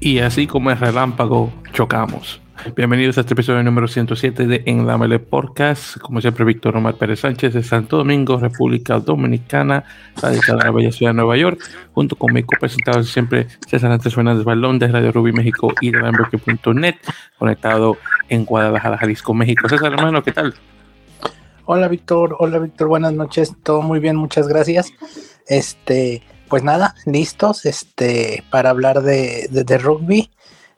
[0.00, 2.42] Y así como es relámpago, chocamos.
[2.76, 5.98] Bienvenidos a este episodio número 107 de En la Mele Podcast.
[5.98, 9.84] Como siempre, Víctor Omar Pérez Sánchez de Santo Domingo, República Dominicana,
[10.20, 11.58] radicada en la bella ciudad de Nueva York,
[11.92, 16.00] junto con mi copresentado siempre, César Antes Fernández Balón de Radio Rubí México y de
[16.00, 16.96] Lamberque.net,
[17.38, 17.98] conectado
[18.28, 19.68] en Guadalajara, Jalisco, México.
[19.68, 20.54] César, hermano, ¿qué tal?
[21.66, 22.36] Hola, Víctor.
[22.40, 22.88] Hola, Víctor.
[22.88, 23.54] Buenas noches.
[23.62, 24.92] Todo muy bien, muchas gracias.
[25.46, 30.30] Este pues nada, listos este, para hablar de, rugby,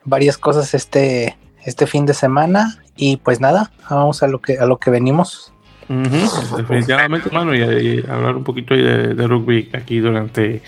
[0.05, 4.65] varias cosas este, este fin de semana y pues nada, vamos a lo que, a
[4.65, 5.53] lo que venimos.
[5.87, 10.61] definitivamente, hermano, y, hablar un poquito de, de, rugby aquí durante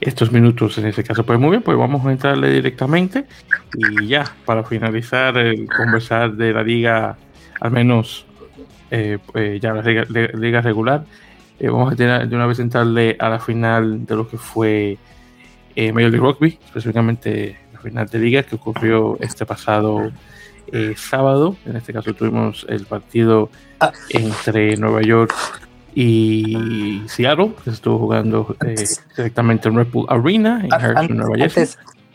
[0.00, 1.24] estos minutos en ese caso.
[1.24, 3.26] Pues muy bien, pues vamos a entrarle directamente
[3.74, 7.16] y ya, para finalizar, el conversar de la liga,
[7.60, 8.26] al menos
[8.90, 11.04] eh, pues ya la liga regular.
[11.60, 14.96] Eh, vamos a tener de una vez entrarle a la final de lo que fue
[15.76, 20.10] eh, Major League Rugby, específicamente la final de liga que ocurrió este pasado
[20.72, 21.56] eh, sábado.
[21.66, 23.92] En este caso tuvimos el partido ah.
[24.08, 25.34] entre Nueva York
[25.94, 28.56] y Seattle, que se estuvo jugando
[29.14, 31.68] directamente en Red Bull Arena en Harrison, Nueva Jersey.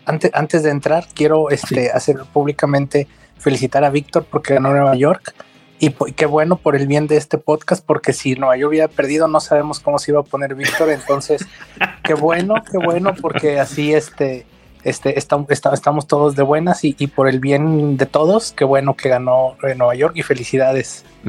[0.08, 5.36] Antes, antes, de entrar, quiero este, hacer públicamente felicitar a Víctor porque ganó Nueva York
[5.80, 9.28] y, qué bueno por el bien de este podcast, porque si Nueva York hubiera perdido,
[9.28, 10.90] no sabemos cómo se iba a poner Víctor.
[10.90, 11.46] Entonces,
[12.04, 14.46] qué bueno, qué bueno, porque así este,
[14.86, 19.58] este, estamos todos de buenas y, por el bien de todos, qué bueno que ganó
[19.62, 21.04] Nueva York y felicidades.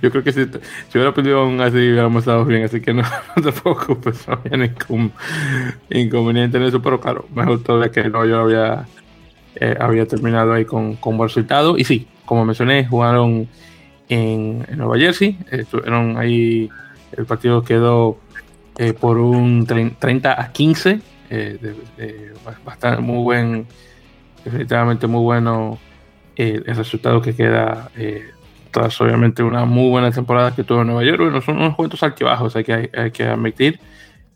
[0.00, 3.02] Yo creo que si, si hubiera perdido aún así, hubiéramos estado bien, así que no,
[3.34, 5.12] te preocupes, no había ningún
[5.90, 8.86] inconveniente en eso, pero claro, mejor todavía que Nueva York había
[9.56, 11.78] eh, había terminado ahí con, con buen resultado.
[11.78, 13.48] Y sí, como mencioné, jugaron
[14.08, 15.38] en, Nueva Jersey.
[15.50, 16.68] Estuvieron ahí,
[17.16, 18.18] el partido quedó
[18.78, 21.00] eh, por un 30 a 15.
[21.30, 22.32] Eh,
[22.64, 23.66] bastante muy buen,
[24.44, 25.78] definitivamente muy bueno
[26.36, 27.90] el resultado que queda
[28.74, 31.20] tras obviamente una muy buena temporada que tuvo en Nueva York.
[31.20, 33.78] Bueno, son unos cuentos altibajos, hay que, hay que admitir,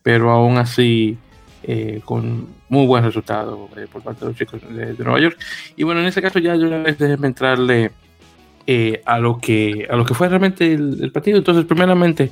[0.02, 1.18] pero aún así
[1.62, 5.38] eh, con muy buen resultado eh, por parte de los chicos de, Nueva York.
[5.76, 7.90] Y bueno, en este caso ya yo una vez déjeme entrarle
[8.66, 11.38] eh, a, lo que, a lo que fue realmente el, partido.
[11.38, 12.30] Entonces, primeramente,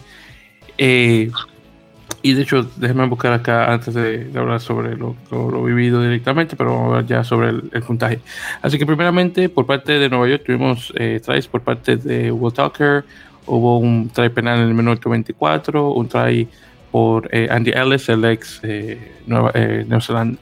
[2.26, 6.74] y de hecho, déjenme buscar acá antes de, hablar sobre lo, lo, vivido directamente, pero
[6.74, 8.18] vamos a ver ya sobre el, puntaje.
[8.62, 12.52] Así que primeramente, por parte de Nueva York tuvimos eh, tries por parte de Will
[12.52, 13.04] Tucker,
[13.46, 16.48] hubo un try penal en el minuto 24, un try
[16.96, 18.98] por eh, Andy Ellis, el ex eh,
[19.28, 19.84] eh,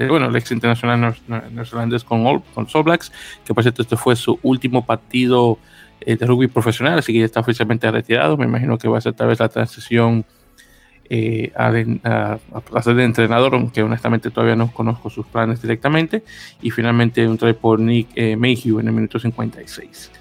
[0.08, 1.16] bueno, el ex internacional
[1.50, 5.58] neozelandés con, All, con que por cierto este fue su último partido
[6.06, 8.36] de rugby profesional, así que ya está oficialmente retirado.
[8.36, 10.24] Me imagino que va a ser tal vez la transición
[11.56, 16.22] a, a, ser de entrenador, aunque honestamente todavía no conozco sus planes directamente.
[16.62, 20.12] Y finalmente un try por Nick Mayhew en el minuto 56.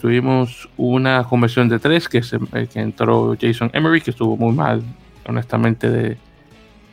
[0.00, 2.38] tuvimos una conversión de tres que, se,
[2.72, 4.84] que entró Jason Emery, que estuvo muy mal
[5.28, 6.16] honestamente, de,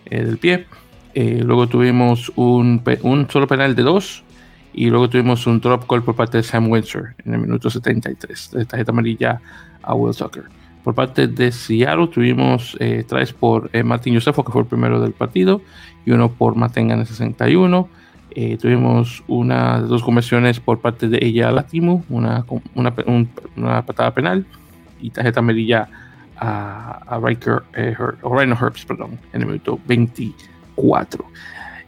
[0.05, 0.65] eh, del pie.
[1.13, 4.23] Eh, luego tuvimos un, un, solo penal de dos.
[4.75, 8.51] Y luego tuvimos un drop call por parte de Sam Windsor en el minuto 73,
[8.53, 9.39] de tarjeta amarilla
[9.83, 10.45] a Will Tucker.
[10.83, 15.11] Por parte de Seattle tuvimos eh, tres por Martín Josefo, que fue el primero del
[15.11, 15.61] partido,
[16.07, 17.87] y uno por Matenga en el 61.
[18.59, 22.93] tuvimos una, dos conversiones por parte de ella Latimu, una, una,
[23.55, 24.43] una patada penal
[24.99, 25.87] y tarjeta amarilla
[26.43, 31.25] a, a Riker, eh, Herbs, perdón, en el minuto 24.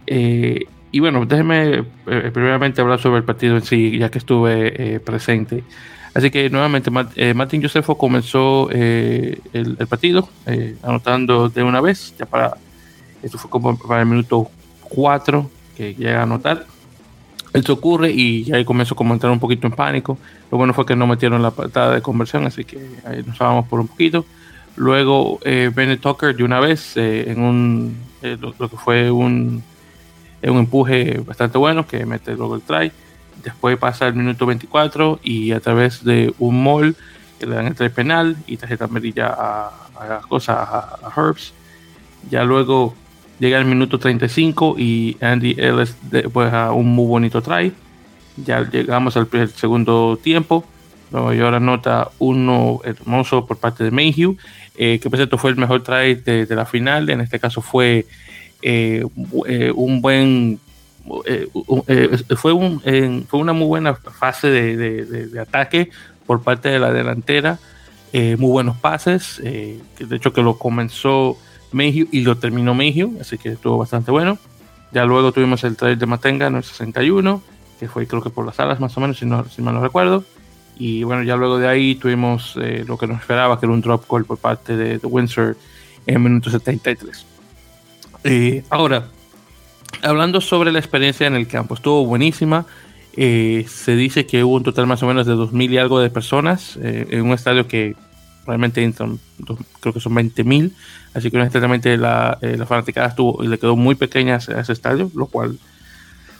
[0.08, 5.02] Eh, y bueno, déjeme eh, primeramente hablar sobre el partido en sí, ya que estuve
[5.02, 5.64] presente.
[6.14, 10.30] Así que nuevamente Martín Josefo comenzó el, partido
[10.82, 12.56] anotando de una vez, ya para,
[13.22, 14.50] esto fue como para el minuto
[14.84, 16.66] 4 que llega a anotar.
[17.52, 20.18] Esto ocurre y ahí comenzó a entrar un poquito en pánico.
[20.50, 23.66] Lo bueno fue que no metieron la patada de conversión, así que ahí nos vamos
[23.68, 24.26] por un poquito.
[24.76, 29.64] Luego eh, Bennett Tucker de una vez eh, en un eh, lo, que fue un,
[30.44, 32.92] un empuje bastante bueno que mete luego el try.
[33.44, 36.96] Después pasa el minuto 24 y a través de un mall
[37.40, 39.68] que le dan el try penal y tarjeta amarilla a,
[40.00, 41.54] a, a, a Herbs.
[42.30, 42.96] Ya luego
[43.40, 47.72] llega el minuto 35 y Andy Ellis después a un muy bonito try.
[48.38, 50.66] Ya llegamos al segundo tiempo.
[51.12, 54.36] Nueva York anota uno hermoso por parte de Mayhew
[54.78, 57.10] eh, que por cierto fue el mejor try de, la final.
[57.10, 58.06] En este caso fue
[58.62, 59.06] eh,
[59.48, 60.60] eh, un buen.
[62.36, 62.82] fue, un,
[63.28, 65.90] fue una muy buena fase de, ataque
[66.26, 67.60] por parte de la delantera
[68.14, 71.38] muy buenos pases, de hecho que lo comenzó
[71.74, 74.40] Mayhew y lo terminó Mayhew, así que estuvo bastante bueno.
[74.94, 77.42] Ya luego tuvimos el trade de Matenga en el 61,
[77.78, 79.82] que fue creo que por las alas más o menos, si, no, si mal no
[79.82, 80.24] recuerdo.
[80.78, 84.06] Y bueno, ya luego de ahí tuvimos lo que nos esperaba, que era un drop
[84.10, 85.56] call por parte de, de Windsor
[86.06, 87.26] en minuto 73.
[88.70, 89.08] ahora,
[90.02, 92.66] hablando sobre la experiencia en el campo, estuvo buenísima.
[93.18, 96.10] Eh, se dice que hubo un total más o menos de 2.000 y algo de
[96.10, 97.96] personas eh, en un estadio que
[98.46, 99.20] realmente entran,
[99.80, 100.72] creo que son 20.000.
[101.14, 105.10] Así que honestamente la, eh, la fanaticada estuvo, le quedó muy pequeña a ese, estadio,
[105.16, 105.58] lo cual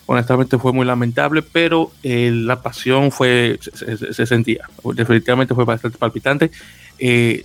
[0.06, 4.68] honestamente fue muy lamentable, pero la pasión fue se, sentía.
[4.94, 6.52] Definitivamente fue bastante palpitante.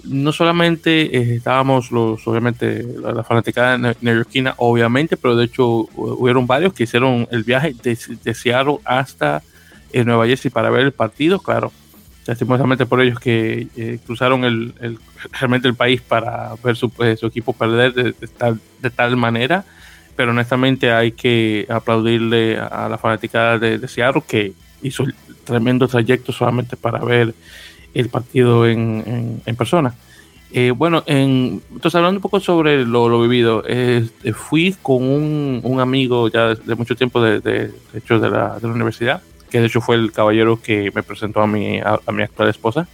[0.05, 6.73] no solamente estábamos los, obviamente, la, la fanaticada neoyorquina, obviamente, pero de hecho hubieron varios
[6.73, 9.43] que hicieron el viaje de, Seattle hasta
[9.93, 11.73] Nueva Jersey para ver el partido, claro
[12.31, 14.73] lastimosamente por ellos que eh, cruzaron el,
[15.33, 19.65] realmente el país para ver su, su equipo perder de, tal, de, tal, manera.
[20.21, 24.53] Pero honestamente hay que aplaudirle a la fanaticada de, de Seattle que
[24.83, 25.15] hizo el
[25.45, 27.33] tremendo trayecto solamente para ver
[27.95, 29.95] el partido en, en, persona.
[30.53, 35.63] Eh, bueno, en, entonces hablando un poco sobre lo, lo vivido, eh, fui con un,
[35.65, 39.59] un, amigo ya de, mucho tiempo, de, de, hecho de la, de la universidad, que
[39.59, 42.87] de hecho fue el caballero que me presentó a mi, a, mi actual esposa.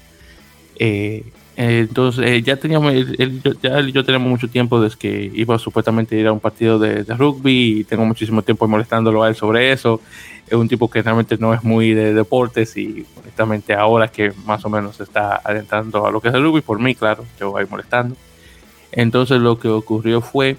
[0.79, 1.25] Eh,
[1.57, 5.59] entonces, eh, ya teníamos, él, ya él y yo tenemos mucho tiempo desde que iba
[5.59, 9.35] supuestamente a ir a un partido de, rugby y tengo muchísimo tiempo molestándolo a él
[9.35, 10.03] sobre eso.
[10.47, 14.65] Es un tipo que realmente no es muy de deportes y honestamente ahora que más
[14.67, 17.65] o menos está adentrando a lo que es el rugby, por mí, claro, yo voy
[17.71, 18.15] molestando.
[18.93, 20.59] Entonces lo que ocurrió fue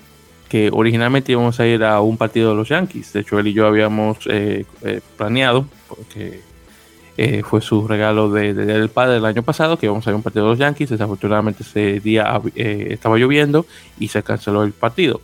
[0.50, 3.14] que originalmente íbamos a ir a un partido de los Yankees.
[3.14, 6.42] De hecho, él y yo habíamos eh, eh, planeado, porque
[7.18, 10.18] eh, fue su regalo de, del padre el año pasado, que íbamos a ir a
[10.18, 10.90] un partido de los Yankees.
[10.90, 13.66] Desafortunadamente ese día estaba lloviendo
[14.00, 15.22] y se canceló el partido.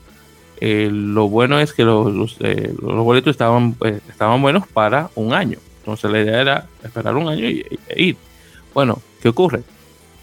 [0.59, 2.37] lo bueno es que los, los,
[2.81, 3.75] boletos estaban,
[4.09, 5.59] estaban buenos para un año.
[5.79, 8.17] Entonces la idea era esperar un año e ir.
[8.73, 9.63] Bueno, ¿qué ocurre?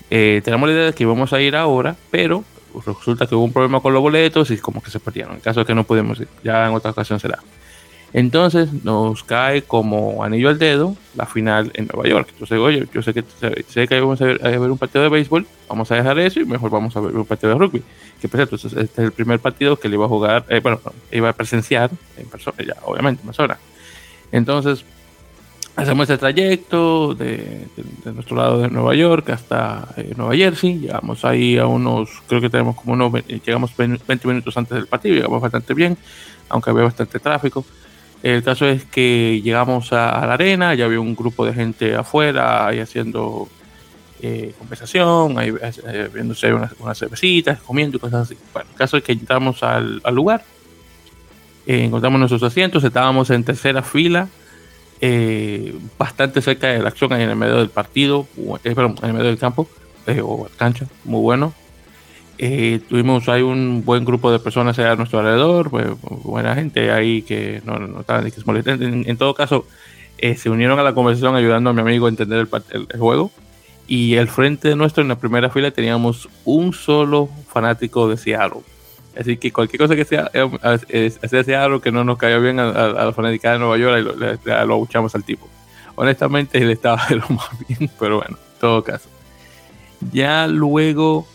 [0.09, 2.43] tenemos la idea de que íbamos a ir ahora, pero
[2.85, 5.35] resulta que hubo un problema con los boletos y como que se perdieron.
[5.35, 7.39] En caso de que no pudimos ir, ya en otra ocasión será.
[8.13, 12.29] Entonces nos cae como anillo al dedo la final en Nueva York.
[12.33, 13.25] Entonces, oye, yo sé que,
[13.69, 16.71] sé que vamos a ver, un partido de béisbol, vamos a dejar eso y mejor
[16.71, 17.83] vamos a ver un partido de rugby.
[18.21, 20.81] Que por cierto, este es el primer partido que le iba a jugar, eh, bueno,
[21.13, 23.59] iba a presenciar en persona, ya, obviamente, en persona.
[24.33, 24.85] Entonces,
[25.77, 27.67] hacemos el trayecto de,
[28.13, 30.81] nuestro lado de Nueva York hasta eh, Nueva Jersey.
[30.81, 35.15] Llegamos ahí a unos, creo que tenemos como unos, llegamos 20 minutos antes del partido,
[35.15, 35.97] llegamos bastante bien,
[36.49, 37.65] aunque había bastante tráfico.
[38.23, 42.67] El caso es que llegamos a, la arena, ya había un grupo de gente afuera
[42.67, 43.49] ahí haciendo
[44.21, 45.55] eh, conversación, ahí
[45.87, 48.37] eh, viéndose unas, cervecitas, comiendo y cosas así.
[48.53, 50.45] Bueno, el caso es que entramos al, lugar,
[51.67, 54.29] encontramos nuestros asientos, estábamos en tercera fila
[55.03, 58.27] eh, bastante cerca de la acción ahí en el medio del partido,
[58.65, 59.67] eh, en el medio del campo
[60.07, 61.55] eh, o cancha, muy bueno.
[62.43, 67.21] Eh, tuvimos ahí un buen grupo de personas a nuestro alrededor, pues, buena gente ahí
[67.21, 68.41] que no, no estaban que
[68.71, 69.67] en, en, todo caso,
[70.19, 73.31] se unieron a la conversación ayudando a mi amigo a entender el, el, el juego.
[73.87, 78.63] Y al frente nuestro, en la primera fila, teníamos un solo fanático de Seattle
[79.19, 82.73] Así que cualquier cosa que sea, eh, sea algo que no nos caiga bien a,
[82.73, 85.49] la fanática de Nueva York, lo, lo abuchamos al tipo.
[85.97, 89.09] Honestamente, él estaba de lo más bien, pero bueno, en todo caso.
[90.13, 91.27] Ya luego,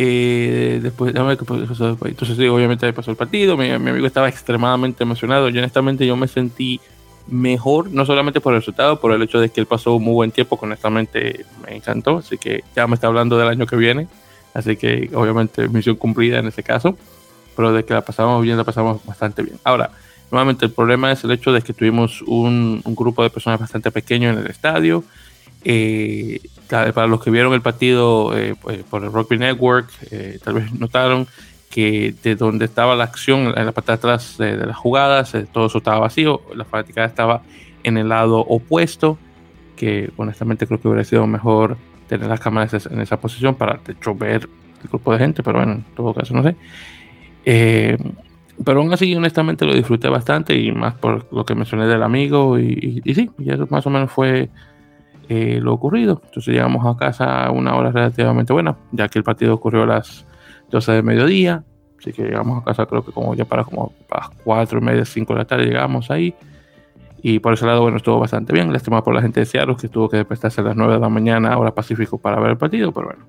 [0.00, 5.58] eh, después, entonces sí, obviamente pasó el partido, mi, mi, amigo estaba extremadamente emocionado, yo
[5.58, 6.80] honestamente yo me sentí
[7.26, 10.14] mejor, no solamente por el resultado, por el hecho de que él pasó un muy
[10.14, 13.74] buen tiempo, que honestamente me encantó, así que ya me está hablando del año que
[13.76, 14.06] viene.
[14.54, 16.96] Así que obviamente misión cumplida en ese caso,
[17.56, 19.58] pero de que la pasamos bien, la pasamos bastante bien.
[19.64, 19.90] Ahora,
[20.30, 23.90] nuevamente el problema es el hecho de que tuvimos un, un grupo de personas bastante
[23.90, 25.04] pequeño en el estadio.
[25.70, 30.54] Eh, para los que vieron el partido eh, pues, por el Rugby Network, eh, tal
[30.54, 31.26] vez notaron
[31.68, 35.34] que de donde estaba la acción, en la parte de atrás de, de las jugadas,
[35.34, 37.42] eh, todo eso estaba vacío, la fanática estaba
[37.82, 39.18] en el lado opuesto,
[39.76, 41.76] que honestamente creo que hubiera sido mejor
[42.08, 44.48] tener las cámaras en esa posición para de hecho ver
[44.82, 46.56] el grupo de gente, pero bueno, en todo caso no sé.
[47.44, 47.98] Eh,
[48.64, 52.58] pero aún así, honestamente lo disfruté bastante y más por lo que mencioné del amigo
[52.58, 54.48] y, y, y sí, y eso más o menos fue
[55.28, 56.20] eh, lo ocurrido.
[56.24, 59.86] Entonces llegamos a casa a una hora relativamente buena, ya que el partido ocurrió a
[59.86, 60.26] las
[60.70, 61.64] 12 de mediodía,
[61.98, 64.82] así que llegamos a casa creo que como ya para como a las 4 y
[64.82, 66.34] media, 5 de la tarde llegamos ahí.
[67.20, 68.72] Y por ese lado, bueno, estuvo bastante bien.
[68.72, 71.08] Lástima por la gente de Seattle que tuvo que despertarse a las 9 de la
[71.08, 73.24] mañana, hora Pacífico, para ver el partido, pero bueno,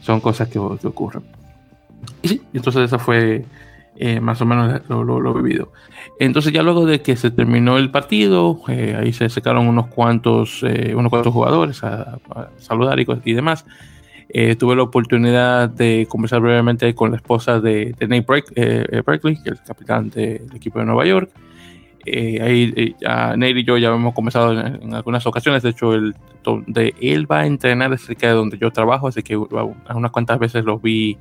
[0.00, 1.24] son cosas que, que ocurren.
[2.22, 3.44] Y sí, entonces esa fue
[4.02, 5.74] eh, más o menos lo, lo, vivido.
[6.18, 10.62] Entonces ya luego de que se terminó el partido, eh, ahí se secaron unos cuantos,
[10.62, 12.18] eh, unos cuantos jugadores a,
[12.56, 13.66] saludar y, y demás.
[14.58, 20.08] tuve la oportunidad de conversar brevemente con la esposa de, de Nate Berkeley, el capitán
[20.08, 21.30] del equipo de Nueva York.
[22.06, 25.62] ahí ya Nate y yo ya hemos conversado en, algunas ocasiones.
[25.62, 29.22] De hecho, el, donde él va a entrenar es cerca de donde yo trabajo, así
[29.22, 31.18] que unas cuantas veces lo vi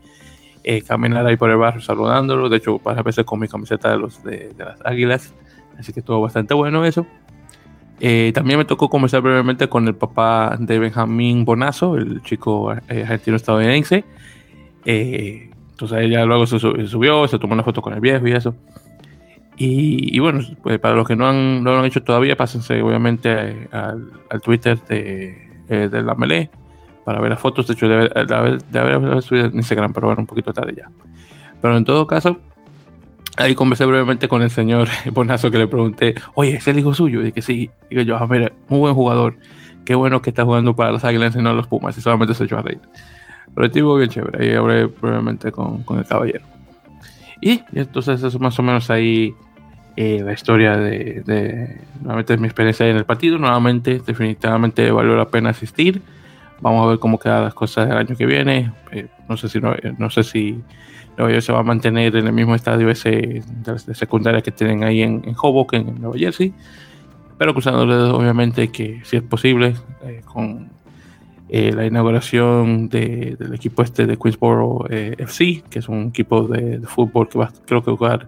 [0.64, 2.50] eh, caminar ahí por el barrio saludándolo.
[2.50, 5.34] De hecho, varias veces con mi camiseta de, los, de, las águilas.
[5.78, 7.06] Así que estuvo bastante bueno eso.
[8.02, 13.02] Eh, también me tocó conversar brevemente con el papá de Benjamín Bonazo, el chico eh,
[13.02, 14.06] argentino estadounidense.
[14.86, 18.56] entonces ella luego se, subió, se tomó una foto con el viejo y eso.
[19.62, 23.68] Y, bueno, pues para los que no, han, no lo han hecho todavía, pásense obviamente
[23.72, 25.36] al, al Twitter de,
[25.68, 26.50] de la Melee
[27.10, 27.66] para ver las fotos.
[27.66, 30.92] De hecho, de haber, de haber, subido en Instagram, pero bueno, un poquito tarde ya.
[31.60, 32.38] Pero en todo caso,
[33.36, 37.26] ahí conversé brevemente con el señor Bonazo que le pregunté, oye, ¿es el hijo suyo?
[37.26, 37.72] Y que sí.
[37.90, 39.38] Digo yo, ah, mira, muy buen jugador.
[39.86, 41.98] Qué bueno que está jugando para los Águilas y no los Pumas.
[41.98, 42.80] Y solamente se echó a reír.
[43.56, 44.46] Pero el tipo bien chévere.
[44.46, 46.46] Ahí hablé brevemente con, con el caballero.
[47.42, 49.34] Y, entonces eso más o menos ahí
[49.96, 53.40] eh, la historia de, de, nuevamente mi experiencia en el partido.
[53.40, 56.04] Nuevamente, definitivamente valió la pena asistir.
[56.62, 58.72] Vamos a ver cómo quedan las cosas el año que viene.
[58.92, 60.62] Eh, no sé si no, no sé si
[61.42, 65.22] se va a mantener en el mismo estadio ese de, secundaria que tienen ahí en,
[65.26, 66.54] en, Hoboken, en Nueva Jersey.
[67.38, 70.70] Pero cruzándole obviamente que si es posible eh, con
[71.50, 76.80] eh, la inauguración de, del equipo este de Queensboro FC, que es un equipo de,
[76.82, 78.28] fútbol que va creo que jugar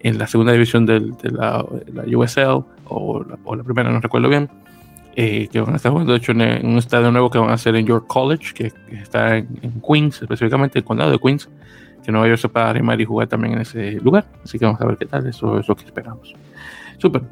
[0.00, 1.64] en la segunda división de la,
[2.06, 4.48] USL o la primera, no recuerdo bien
[5.20, 7.54] eh, que van a estar jugando, de hecho, en, un estadio nuevo que van a
[7.54, 8.72] hacer en York College, que,
[9.02, 11.48] está en, Queens, específicamente el condado de Queens,
[12.04, 14.26] que Nueva York se pueda animar y jugar también en ese lugar.
[14.44, 16.36] Así que vamos a ver qué tal, eso es lo que esperamos.
[16.98, 17.22] Súper.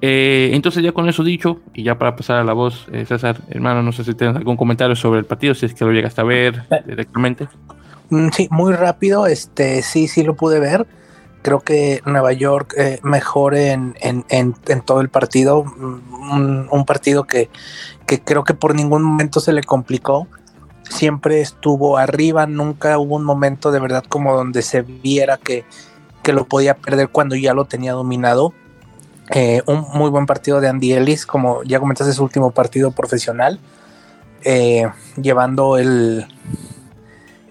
[0.00, 3.38] Eh, entonces, ya con eso dicho, y ya para pasar a la voz, eh, César,
[3.48, 6.20] hermano, no sé si tienes algún comentario sobre el partido, si es que lo llegaste
[6.20, 7.48] a ver directamente.
[8.10, 10.86] Mm, sí, muy rápido, este, sí, sí lo pude ver
[11.46, 13.94] creo que Nueva York eh, mejor en,
[14.84, 17.50] todo el partido, mm, un, partido que,
[18.24, 20.26] creo que por ningún momento se le complicó,
[20.90, 25.64] siempre estuvo arriba, nunca hubo un momento de verdad como donde se viera que,
[26.32, 28.52] lo podía perder cuando ya lo tenía dominado.
[29.30, 33.60] Eh, un muy buen partido de Andy Ellis, como ya comentaste, su último partido profesional,
[34.42, 36.26] eh, llevando el,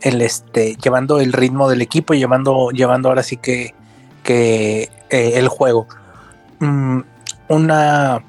[0.01, 3.73] el este, llevando el ritmo del equipo y llevando, llevando ahora sí que
[4.25, 5.87] que eh, el juego.
[6.59, 7.01] Mm,
[7.47, 8.23] una,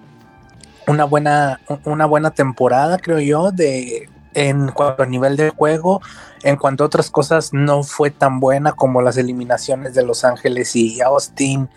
[0.87, 6.01] una, buena, una buena temporada, creo yo, de, en cuanto a nivel de juego.
[6.45, 10.77] En cuanto a otras cosas, no fue tan buena como las eliminaciones de Los Ángeles
[10.77, 11.69] y Austin,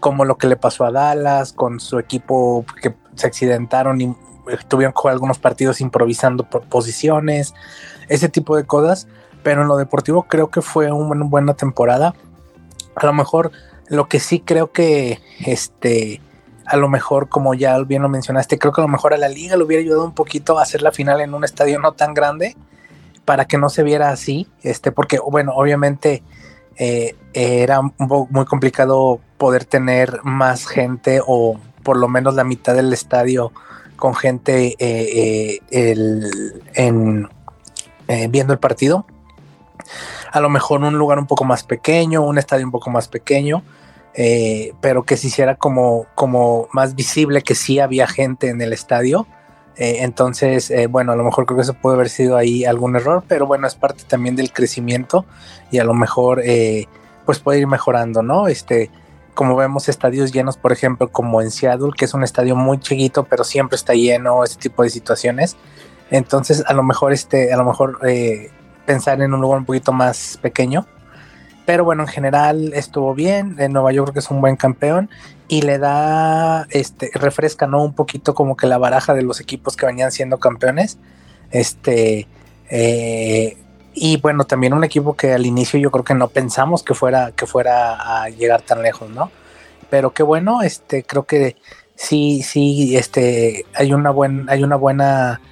[0.00, 4.16] como lo que le pasó a Dallas con su equipo que se accidentaron y
[4.66, 7.54] tuvieron que jugar algunos partidos improvisando por posiciones,
[8.08, 9.06] ese tipo de cosas.
[9.42, 12.14] Pero en lo deportivo creo que fue una buena temporada
[13.06, 13.52] a lo mejor
[13.88, 16.20] lo que sí creo que este
[16.66, 19.28] a lo mejor como ya bien lo mencionaste creo que a lo mejor a la
[19.28, 22.14] liga le hubiera ayudado un poquito a hacer la final en un estadio no tan
[22.14, 22.56] grande
[23.24, 26.22] para que no se viera así este porque bueno obviamente
[26.76, 32.92] eh, era muy complicado poder tener más gente o por lo menos la mitad del
[32.92, 33.52] estadio
[33.96, 36.00] con gente eh, eh,
[36.74, 37.28] en,
[38.30, 39.06] viendo el partido
[40.32, 43.62] a lo mejor un lugar un poco más pequeño, un estadio un poco más pequeño,
[44.14, 48.72] eh, pero que se hiciera como, como más visible que sí había gente en el
[48.72, 49.26] estadio.
[49.76, 52.96] Eh, entonces, eh, bueno, a lo mejor creo que eso puede haber sido ahí algún
[52.96, 55.24] error, pero bueno, es parte también del crecimiento
[55.70, 56.42] y a lo mejor
[57.24, 58.48] pues puede ir mejorando, ¿no?
[58.48, 58.90] Este,
[59.34, 63.24] como vemos estadios llenos, por ejemplo, como en Seattle, que es un estadio muy chiquito,
[63.24, 65.56] pero siempre está lleno, este tipo de situaciones.
[66.10, 68.00] Entonces, a lo mejor este, a lo mejor
[68.88, 70.86] pensar en un lugar un poquito más pequeño.
[71.66, 73.56] Pero bueno, en general estuvo bien.
[73.58, 75.10] En Nueva York creo que es un buen campeón
[75.46, 77.84] y le da, este, refresca, ¿no?
[77.84, 80.96] Un poquito como que la baraja de los equipos que venían siendo campeones.
[81.50, 82.26] Este,
[82.70, 83.58] eh,
[83.92, 87.32] y bueno, también un equipo que al inicio yo creo que no pensamos que fuera,
[87.32, 89.30] que fuera a llegar tan lejos, ¿no?
[89.90, 91.56] Pero qué bueno, este, creo que
[91.94, 95.42] sí, sí, este, hay una buena, hay una buena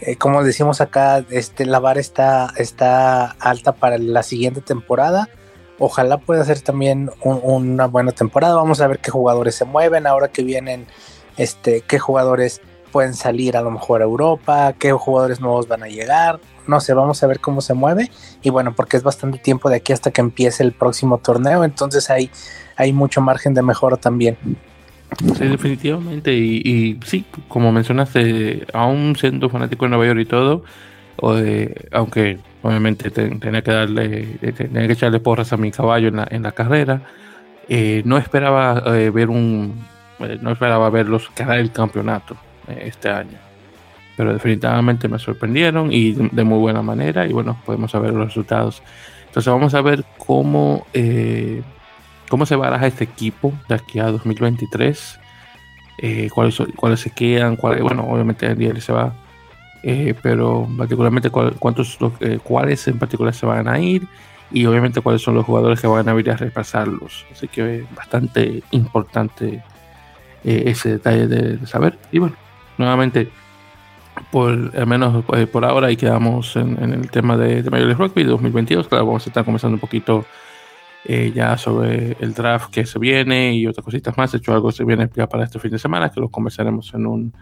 [0.00, 5.28] eh, como decimos acá, este, la vara está, está alta para la siguiente temporada.
[5.78, 8.56] Ojalá pueda ser también una buena temporada.
[8.56, 10.86] Vamos a ver qué jugadores se mueven ahora que vienen,
[11.36, 12.60] este, qué jugadores
[12.92, 16.40] pueden salir a lo mejor a Europa, qué jugadores nuevos van a llegar.
[16.66, 18.10] No sé, vamos a ver cómo se mueve.
[18.42, 22.08] Y bueno, porque es bastante tiempo de aquí hasta que empiece el próximo torneo, entonces
[22.10, 22.30] hay,
[22.76, 24.38] hay mucho margen de mejora también.
[25.38, 26.34] Sí, definitivamente.
[26.34, 30.64] Y, sí, como mencionaste, aún siendo fanático de Nueva York y todo,
[31.34, 36.28] de, aunque obviamente tenía que darle, tenía que echarle porras a mi caballo en la,
[36.30, 37.02] en la carrera,
[37.68, 39.84] eh, no esperaba eh, ver un,
[40.20, 42.36] eh, no esperaba verlos ganar el campeonato
[42.68, 43.38] este año.
[44.16, 48.82] Pero definitivamente me sorprendieron y de, muy buena manera y bueno, podemos saber los resultados.
[49.26, 50.86] Entonces vamos a ver cómo
[52.28, 55.18] cómo se baraja este equipo de aquí a 2023,
[55.98, 59.14] eh, cuáles, cuáles se quedan, cuáles, bueno, obviamente el se va,
[59.82, 64.06] eh, pero particularmente cuántos, eh, cuáles en particular se van a ir
[64.50, 67.24] y obviamente cuáles son los jugadores que van a venir a repasarlos.
[67.32, 69.62] Así que es bastante importante
[70.44, 71.98] ese detalle de, saber.
[72.12, 72.36] Y bueno,
[72.78, 73.30] nuevamente,
[74.30, 78.22] por al menos por ahora y quedamos en, el tema de, de Major League Rugby
[78.22, 78.86] 2022.
[78.86, 80.24] Claro, vamos a estar comenzando un poquito
[81.08, 84.32] eh, ya sobre el draft que se viene y otras cositas más.
[84.32, 87.06] De hecho, algo se viene ya para este fin de semana que lo conversaremos en
[87.06, 87.32] un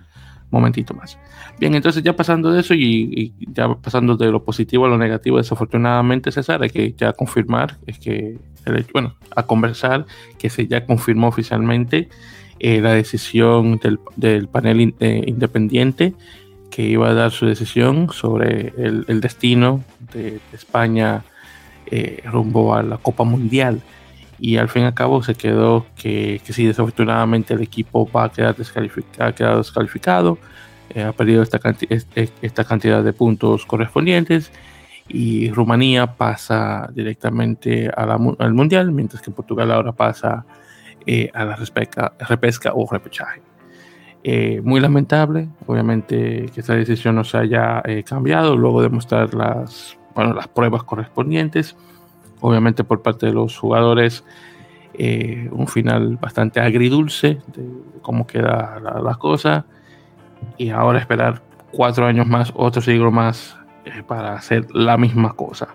[0.51, 1.19] momentito más.
[1.59, 5.39] Bien, entonces ya pasando de eso y, ya pasando de lo positivo a lo negativo,
[5.39, 8.39] desafortunadamente, César, hay que ya confirmar, es que,
[8.93, 10.05] bueno, a conversar
[10.39, 12.09] que se ya confirmó oficialmente
[12.59, 13.81] eh, la decisión
[14.17, 16.15] del, panel eh, independiente
[16.71, 21.25] que iba a dar su decisión sobre el, destino de España
[21.97, 23.81] eh, rumbo a la Copa Mundial.
[24.41, 28.25] Y al fin y al cabo se quedó que, que sí, desafortunadamente el equipo va
[28.25, 30.39] a quedar descalificado, ha quedado descalificado,
[30.93, 31.61] eh, ha perdido esta,
[32.43, 34.51] esta cantidad de puntos correspondientes
[35.07, 40.45] y Rumanía pasa directamente al Mundial, mientras que Portugal ahora pasa
[41.07, 43.41] eh, a la repesca, repesca o repechaje.
[44.65, 50.35] muy lamentable, obviamente, que esta decisión no se haya cambiado luego de mostrar las bueno,
[50.35, 51.77] las pruebas correspondientes.
[52.41, 54.25] Obviamente por parte de los jugadores
[54.97, 57.69] eh, un final bastante agridulce de
[58.03, 59.65] cómo queda la, cosa.
[60.57, 65.69] Y ahora esperar cuatro años más, otro siglo más eh, para hacer la misma cosa.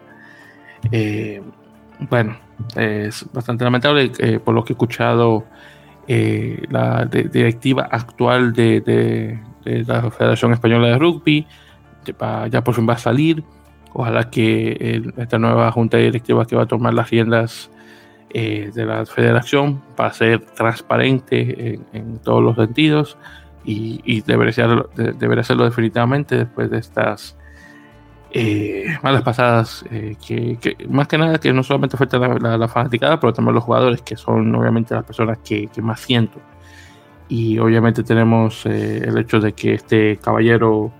[0.92, 1.42] Eh,
[2.10, 2.38] bueno,
[2.76, 5.46] es bastante lamentable por lo que he escuchado
[6.08, 11.46] la directiva actual de, la Federación Española de Rugby
[12.50, 13.44] ya por fin va a salir
[13.94, 17.72] Ojalá que esta nueva junta directiva que va a tomar las riendas
[18.32, 23.18] eh, de la federación va a ser transparente en, todos los sentidos
[23.66, 27.36] y, debería, hacerlo, debería hacerlo definitivamente después de estas
[28.32, 33.20] eh, malas pasadas eh, que, más que nada que no solamente afecta la, la, fanaticada
[33.20, 36.40] pero también los jugadores que son obviamente las personas que, que más siento.
[37.28, 40.92] Y obviamente tenemos el hecho de que este caballero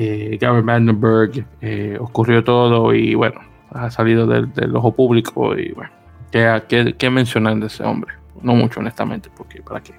[0.00, 3.40] eh, Gavin Vandenberg, eh, ocurrió todo y bueno,
[3.72, 5.90] ha salido del, ojo público y bueno,
[6.30, 8.14] ¿qué, qué, mencionar de ese hombre?
[8.40, 9.94] No mucho honestamente, porque ¿para qué?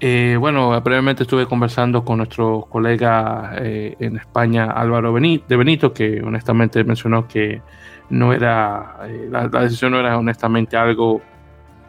[0.00, 5.92] Eh, bueno, brevemente estuve conversando con nuestro colega eh, en España, Álvaro Benito, de Benito,
[5.92, 7.62] que honestamente mencionó que
[8.10, 8.96] no era,
[9.30, 11.20] la, decisión no era honestamente algo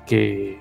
[0.05, 0.59] que,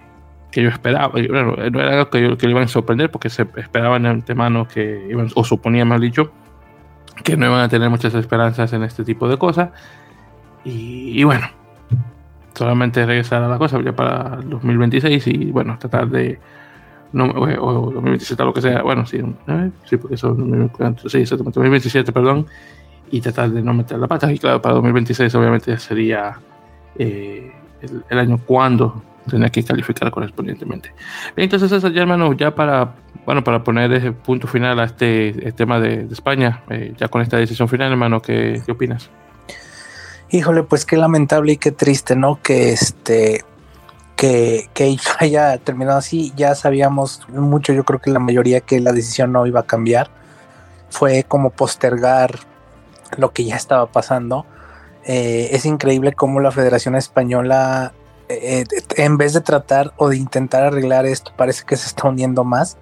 [0.50, 1.08] que yo esperaba.
[1.08, 4.06] Bueno, no era algo que, yo, que le iban a sorprender porque se esperaba en
[4.06, 6.32] antemano que iban, o suponía más dicho,
[7.24, 9.70] que no iban a tener muchas esperanzas en este tipo de cosas.
[10.64, 11.46] Y, bueno,
[12.54, 16.40] solamente regresar a la cosa ya para el 2026 y bueno, tratar de.
[17.12, 18.82] No, o 2027, lo que sea.
[18.82, 19.20] Bueno, sí,
[19.84, 20.34] sí porque eso
[21.06, 22.46] sí, 2027, perdón.
[23.12, 24.32] Y tratar de no meter la pata.
[24.32, 26.36] Y claro, para 2026, obviamente, sería
[26.98, 30.92] eh, el, el año cuando tenía que calificar correspondientemente.
[31.36, 35.80] entonces eso ya hermano, ya para, bueno, para poner ese punto final a este, tema
[35.80, 39.10] de, España, eh, ya con esta decisión final, hermano, ¿qué, ¿qué, opinas?
[40.30, 42.40] Híjole, pues qué lamentable y qué triste, ¿no?
[42.42, 43.44] Que este
[44.16, 46.32] que, que haya terminado así.
[46.36, 50.10] Ya sabíamos mucho, yo creo que la mayoría que la decisión no iba a cambiar.
[50.88, 52.38] Fue como postergar
[53.16, 54.46] lo que ya estaba pasando.
[55.04, 57.92] Eh, es increíble cómo la Federación Española
[58.28, 58.64] eh,
[58.96, 62.76] en vez de tratar o de intentar arreglar esto, parece que se está hundiendo más.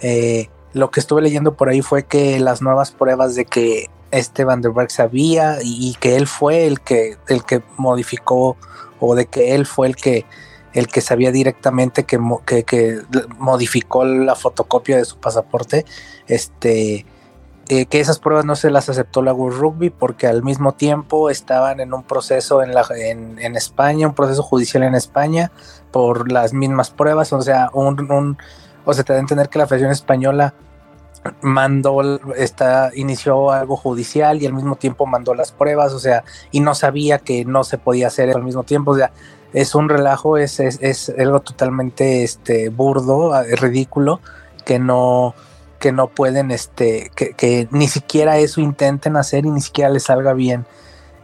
[0.00, 4.44] Eh, lo que estuve leyendo por ahí fue que las nuevas pruebas de que este
[4.44, 8.56] Van der Berg sabía y, que él fue el que, el que modificó
[9.00, 10.24] o de que él fue el que,
[10.72, 12.18] el que sabía directamente que,
[12.66, 13.02] que,
[13.38, 15.84] modificó la fotocopia de su pasaporte,
[16.26, 17.04] este,
[17.70, 21.28] eh, que esas pruebas no se las aceptó la World Rugby porque al mismo tiempo
[21.28, 25.52] estaban en un proceso en, la, en, España, un proceso judicial en España
[25.90, 28.38] por las mismas pruebas, o sea, un, un
[28.86, 30.54] o sea, te da a entender que la Federación Española
[31.42, 32.00] mandó,
[32.36, 36.74] esta, inició algo judicial y al mismo tiempo mandó las pruebas, o sea, y no
[36.74, 39.12] sabía que no se podía hacer al mismo tiempo, o sea,
[39.52, 44.20] es un relajo, es, es, es algo totalmente este, burdo, ridículo,
[44.64, 45.34] que no,
[45.78, 50.32] que no pueden, este, que, ni siquiera eso intenten hacer y ni siquiera les salga
[50.32, 50.66] bien.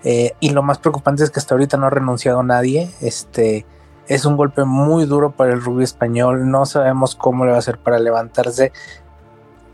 [0.05, 2.91] Eh, y lo más preocupante es que hasta ahorita no ha renunciado nadie.
[3.01, 3.67] Este
[4.07, 6.51] es un golpe muy duro para el rugby español.
[6.51, 8.73] No sabemos cómo le va a hacer para levantarse.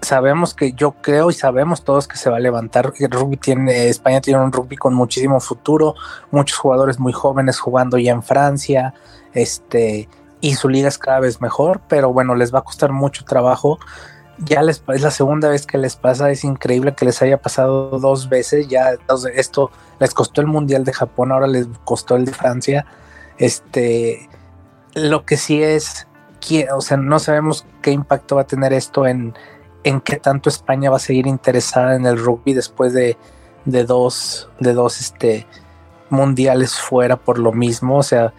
[0.01, 2.93] Sabemos que yo creo y sabemos todos que se va a levantar.
[2.99, 5.95] El rugby tiene, España tiene un rugby con muchísimo futuro,
[6.31, 8.95] muchos jugadores muy jóvenes jugando ya en Francia,
[9.35, 10.09] este,
[10.41, 13.79] y su liga es cada vez mejor, pero bueno, les va a costar mucho trabajo
[14.45, 17.99] ya les es la segunda vez que les pasa, es increíble que les haya pasado
[17.99, 18.93] dos veces, ya
[19.35, 22.87] esto les costó el Mundial de Japón, ahora les costó el de Francia.
[23.39, 24.29] Este,
[24.95, 26.07] lo que sí es,
[26.75, 29.35] o sea, no sabemos qué impacto va a tener esto en,
[29.85, 33.17] en qué tanto España va a seguir interesada en el rugby después de,
[33.65, 35.47] de dos, de dos este,
[36.09, 38.33] mundiales fuera por lo mismo, o sea,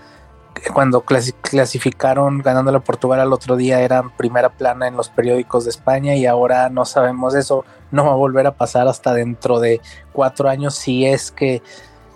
[0.74, 5.72] cuando clasificaron ganando la Portugal al otro día eran primera plana en los periódicos de
[5.72, 9.82] España y ahora no sabemos eso, no va a volver a pasar hasta dentro de
[10.14, 11.62] cuatro años si es que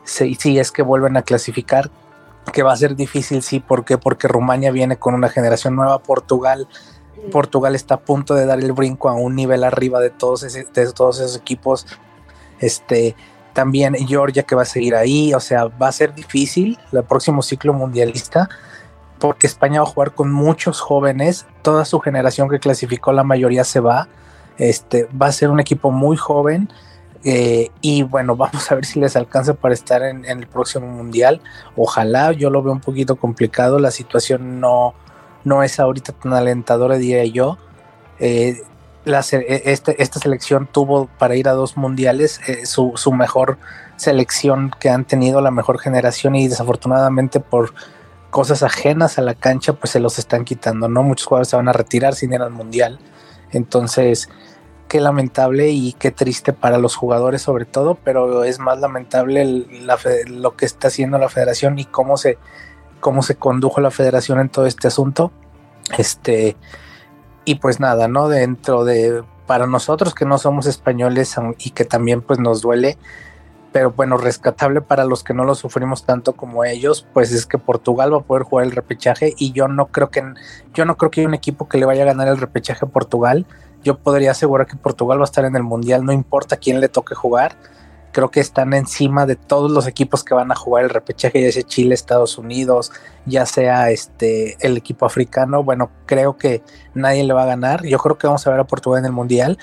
[0.04, 1.90] si, es que vuelven a clasificar,
[2.54, 3.98] que va a ser difícil, sí, ¿por qué?
[3.98, 6.68] Porque Rumania viene con una generación nueva, Portugal,
[7.32, 10.94] Portugal está a punto de dar el brinco a un nivel arriba de todos, de
[10.94, 11.88] todos esos equipos,
[12.60, 13.16] este,
[13.56, 17.42] también Georgia que va a seguir ahí, o sea, va a ser difícil el próximo
[17.42, 18.50] ciclo mundialista
[19.18, 23.64] porque España va a jugar con muchos jóvenes, toda su generación que clasificó la mayoría
[23.64, 24.10] se va,
[24.58, 26.70] este, va a ser un equipo muy joven
[27.24, 31.40] eh, y bueno, vamos a ver si les alcanza para estar en, el próximo mundial,
[31.78, 34.94] ojalá, yo lo veo un poquito complicado, la situación no,
[35.46, 37.58] no es ahorita tan alentadora diría yo,
[38.20, 38.62] eh,
[39.06, 43.58] e, este, esta selección tuvo para ir a dos mundiales eh, su, su, mejor
[43.98, 47.74] selección que han tenido, la mejor generación y desafortunadamente por
[48.32, 51.04] cosas ajenas a la cancha pues se los están quitando, ¿no?
[51.04, 53.00] Muchos jugadores se van a retirar sin ir al mundial.
[53.52, 54.28] Entonces,
[54.88, 59.66] qué lamentable y qué triste para los jugadores sobre todo, pero es más lamentable
[60.28, 62.38] lo que está haciendo la federación y cómo se,
[63.00, 65.32] cómo se condujo la federación en todo este asunto.
[65.98, 66.56] Este,
[67.46, 68.28] y pues nada, ¿no?
[68.28, 72.98] Dentro de, para nosotros que no somos españoles y que también pues nos duele,
[73.72, 77.58] pero bueno, rescatable para los que no lo sufrimos tanto como ellos, pues es que
[77.58, 80.24] Portugal va a poder jugar el repechaje y yo no creo que
[80.74, 82.90] yo no creo que haya un equipo que le vaya a ganar el repechaje a
[82.90, 83.46] Portugal.
[83.84, 86.90] Yo podría asegurar que Portugal va a estar en el mundial, no importa quién le
[86.90, 87.56] toque jugar
[88.16, 91.52] creo que están encima de todos los equipos que van a jugar el repechaje, ya
[91.52, 92.94] sea Chile, Estados Unidos,
[93.26, 95.64] ya sea este el equipo africano.
[95.66, 97.84] Bueno, creo que nadie le va a ganar.
[97.84, 99.58] Yo creo que vamos a ver a Portugal en el Mundial.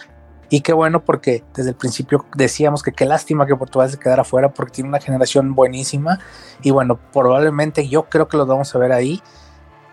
[0.50, 4.22] Y qué bueno porque desde el principio decíamos que qué lástima que Portugal se quedara
[4.22, 6.18] fuera porque tiene una generación buenísima.
[6.60, 9.22] Y bueno, probablemente yo creo que los vamos a ver ahí.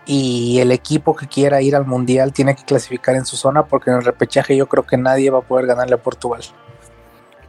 [0.04, 3.88] Y el equipo que quiera ir al Mundial tiene que clasificar en su zona porque
[3.88, 6.42] en el repechaje yo creo que nadie va a poder ganarle a Portugal.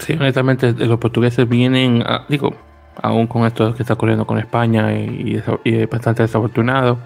[0.01, 2.55] Sí, honestamente, los portugueses vienen, digo,
[3.01, 6.97] aún con esto que está ocurriendo con España y, es bastante desafortunado.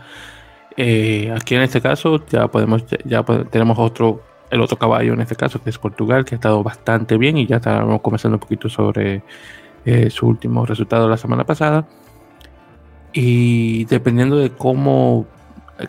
[0.77, 5.35] Eh, aquí en este caso ya podemos, ya tenemos otro, el otro caballo en este
[5.35, 8.69] caso que es Portugal, que ha estado bastante bien y ya estábamos conversando un poquito
[8.69, 9.23] sobre
[9.85, 11.85] eh, su último resultado la semana pasada.
[13.11, 15.25] Y dependiendo de cómo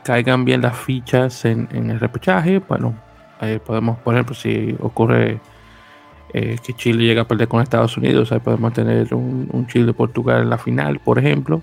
[0.03, 2.95] caigan bien las fichas en, el repechaje, bueno,
[3.41, 5.41] eh, podemos, por ejemplo, si ocurre
[6.33, 10.43] eh, que Chile llega a perder con Estados Unidos, ahí podemos tener un, un Chile-Portugal
[10.43, 11.63] en la final, por ejemplo.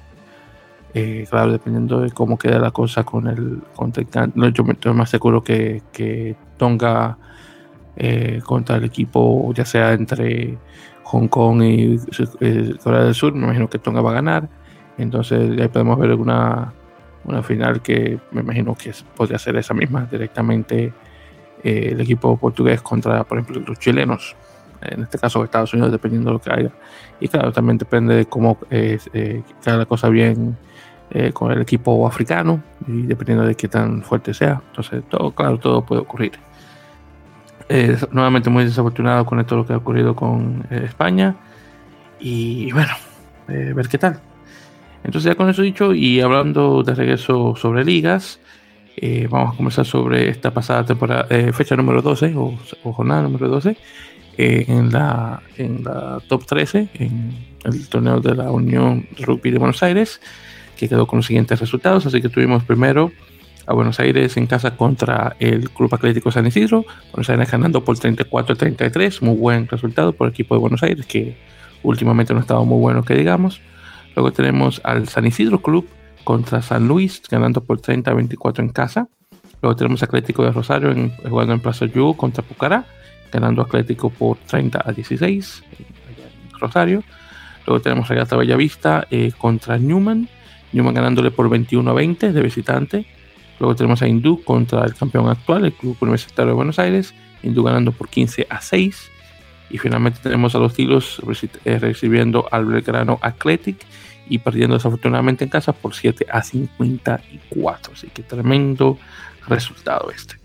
[0.94, 4.40] Eh, claro, dependiendo de cómo queda la cosa con el contrincante.
[4.40, 7.18] No, yo estoy más seguro que, que Tonga
[7.96, 10.58] eh, contra el equipo, ya sea entre
[11.04, 11.98] Hong Kong y
[12.78, 14.48] Corea del Sur, me imagino que Tonga va a ganar.
[14.98, 16.74] Entonces ahí podemos ver una,
[17.26, 20.94] una final que me imagino que podría ser esa misma, directamente
[21.64, 24.36] el equipo portugués contra, por ejemplo, los chilenos
[24.86, 26.72] en este caso Estados Unidos, dependiendo de lo que haya.
[27.20, 30.58] Y claro, también depende de cómo eh, eh la cosa bien
[31.12, 34.62] eh, con el equipo africano y dependiendo de qué tan fuerte sea.
[34.70, 36.34] Entonces, todo, claro, todo puede ocurrir.
[38.12, 41.36] nuevamente muy desafortunado con esto lo que ha ocurrido con eh, España.
[42.20, 42.94] Y bueno,
[43.48, 44.20] ver qué tal.
[45.04, 48.40] Entonces ya con eso dicho y hablando de regreso sobre ligas,
[49.30, 53.76] vamos a comenzar sobre esta pasada temporada, fecha número 12 o, o jornada número 12
[54.38, 59.84] en, la, en la top 13 en el torneo de la Unión Rugby de Buenos
[59.84, 60.20] Aires,
[60.78, 62.06] que quedó con los siguientes resultados.
[62.06, 63.12] Así que tuvimos primero
[63.66, 66.86] a Buenos Aires en casa contra el Club Atlético San Isidro.
[67.12, 71.38] Buenos Aires ganando por 34-33, muy buen resultado por el equipo de Buenos Aires, que
[71.84, 73.62] últimamente no estaba muy bueno, que digamos.
[74.16, 75.88] Luego tenemos al San Isidro Club
[76.24, 79.08] contra San Luis, ganando por 30-24 en casa.
[79.62, 82.86] Luego tenemos Atlético de Rosario en, jugando en Plaza Yu contra Pucará,
[83.34, 87.04] ganando Atlético por 30 a 16 en Rosario.
[87.66, 90.28] Luego tenemos Regata Bellavista eh, contra Newman,
[90.72, 93.06] Newman ganándole por 21 a 20 de visitante.
[93.60, 97.64] Luego tenemos a Hindú contra el campeón actual, el Club Universitario de Buenos Aires, Hindú
[97.64, 99.12] ganando por 15 a 6.
[99.70, 101.22] Y finalmente tenemos a los Tilos
[101.66, 103.78] eh, recibiendo al Belgrano Athletic
[104.28, 107.94] y perdiendo desafortunadamente en casa por 7 a 54.
[107.94, 108.98] Así que tremendo
[109.48, 110.43] resultado este.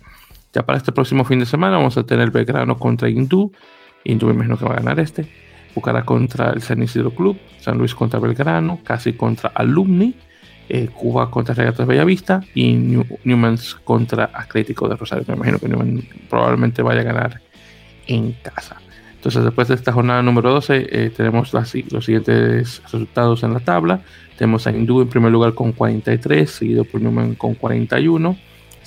[0.52, 3.52] Ya para este próximo fin de semana vamos a tener Belgrano contra Hindú.
[4.04, 5.26] Hindú me imagino que va a ganar este.
[5.74, 7.38] Bucara contra el San Isidro Club.
[7.60, 8.80] San Luis contra Belgrano.
[8.82, 10.14] Casi contra Alumni.
[10.68, 12.40] Eh, Cuba contra Regatas Bellavista.
[12.54, 15.24] Y New, Newman's contra Atlético de Rosario.
[15.28, 17.40] Me imagino que Newman probablemente vaya a ganar
[18.06, 18.76] en casa.
[19.18, 24.00] Entonces, después de esta jornada número 12, eh, tenemos los siguientes resultados en la tabla.
[24.38, 28.36] Tenemos a Hindú en primer lugar con 43, seguido por Newman con 41,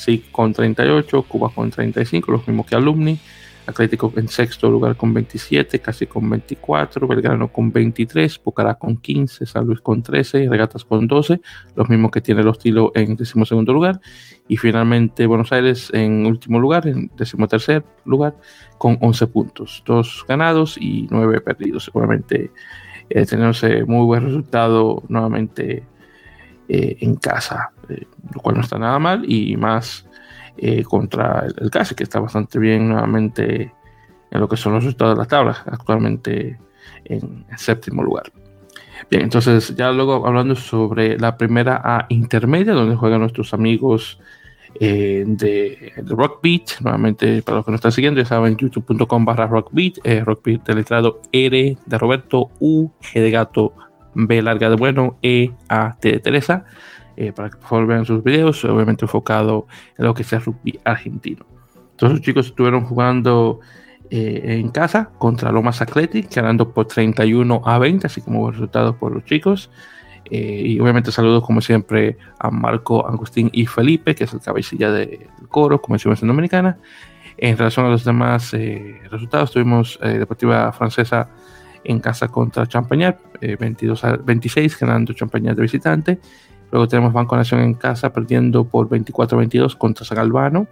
[0.02, 3.20] SIC con 38, Cuba con 35, los mismos que Alumni.
[3.68, 9.46] Atlético en sexto lugar con 27, casi con 24, Belgrano con 23, Pucará con 15,
[9.46, 11.42] San Luis con 13, Regatas con 12,
[11.76, 14.02] los mismos que tiene el Hostilo en decimosegundo lugar,
[14.48, 18.36] y finalmente Buenos Aires en último lugar, en decimotercer lugar,
[18.80, 21.86] con 11 puntos, dos ganados y 9 perdidos.
[21.86, 22.52] Seguramente
[23.10, 25.84] eh, tenemos muy buen resultado nuevamente
[26.68, 27.72] eh, en casa,
[28.34, 30.06] lo cual no está nada mal, y más
[30.58, 33.74] eh, contra el, el que está bastante bien nuevamente
[34.32, 36.58] en lo que son los resultados de la tabla, actualmente
[37.06, 38.32] en, séptimo lugar.
[39.10, 44.20] Bien, entonces ya luego hablando sobre la primera A intermedia, donde juegan nuestros amigos
[44.80, 49.48] eh, de, de, Rockbeat, nuevamente para los que nos están siguiendo, ya saben, youtube.com barra
[49.48, 53.74] Rockbeat, eh, Rockbeat del letrado R de Roberto, U, G de gato,
[54.14, 56.66] B larga de bueno, E, A, T de Teresa.
[57.18, 60.80] Eh, para que por favor vean sus videos, obviamente enfocado en lo que sea rugby
[60.84, 61.46] argentino.
[61.92, 63.60] Entonces los chicos estuvieron jugando
[64.10, 69.12] eh, en casa contra Lomas Athletic, ganando por 31 a 20, así como resultados por
[69.14, 69.70] los chicos.
[70.26, 74.92] Eh, y obviamente saludos como siempre a Marco, Agustín y Felipe, que es el cabecilla
[74.92, 76.78] del coro, como decimos en Dominicana.
[77.38, 78.56] En relación a los demás
[79.10, 81.28] resultados, tuvimos Deportiva Francesa
[81.84, 86.20] en casa contra Champagnat, 22 a 26, ganando Champagnat de visitante.
[86.72, 90.68] Luego tenemos Banco Nación en casa perdiendo por 24-22 contra San Albano.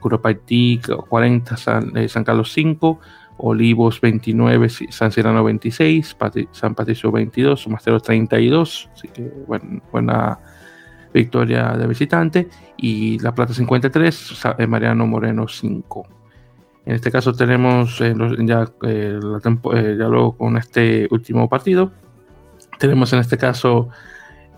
[0.00, 3.00] Curopaití 40, San, eh, San, Carlos 5.
[3.36, 6.16] Olivos 29, San Cirano 26,
[6.52, 8.90] San Patricio 22, Somastero 32.
[8.92, 9.28] Así que
[9.90, 10.38] buena
[11.12, 12.48] victoria de visitante.
[12.76, 16.06] Y La Plata 53, eh, Mariano Moreno 5.
[16.86, 18.14] En este caso tenemos eh,
[18.82, 21.92] eh, ya luego con este último partido.
[22.78, 23.88] Tenemos en este caso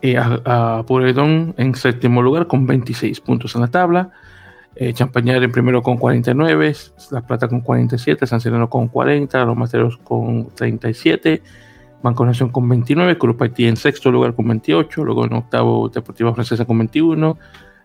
[0.02, 0.84] eh, a, a
[1.56, 4.10] en séptimo lugar con 26 puntos en la tabla.
[4.78, 6.74] Eh, Champañar en primero con 49,
[7.10, 11.42] La Plata con 47, San Sereno con 40, Los Materos con 37,
[12.02, 16.34] Banco Nación con 29, Cruz Haití en sexto lugar con 28, luego en octavo Deportiva
[16.34, 17.38] Francesa con 21,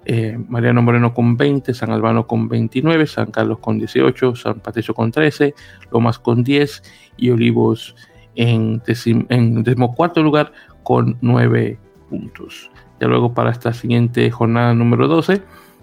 [0.04, 4.94] eh, Mariano Moreno con 20, San Albano con 29, San Carlos con 18, San Patricio
[4.94, 5.54] con 13,
[5.94, 6.84] Lomas con 10
[7.16, 7.96] y Olivos
[8.36, 8.82] en,
[9.30, 10.52] en decimocuarto lugar
[10.84, 11.80] con 9
[12.12, 12.70] puntos.
[13.00, 15.42] Ya luego para esta siguiente jornada número 12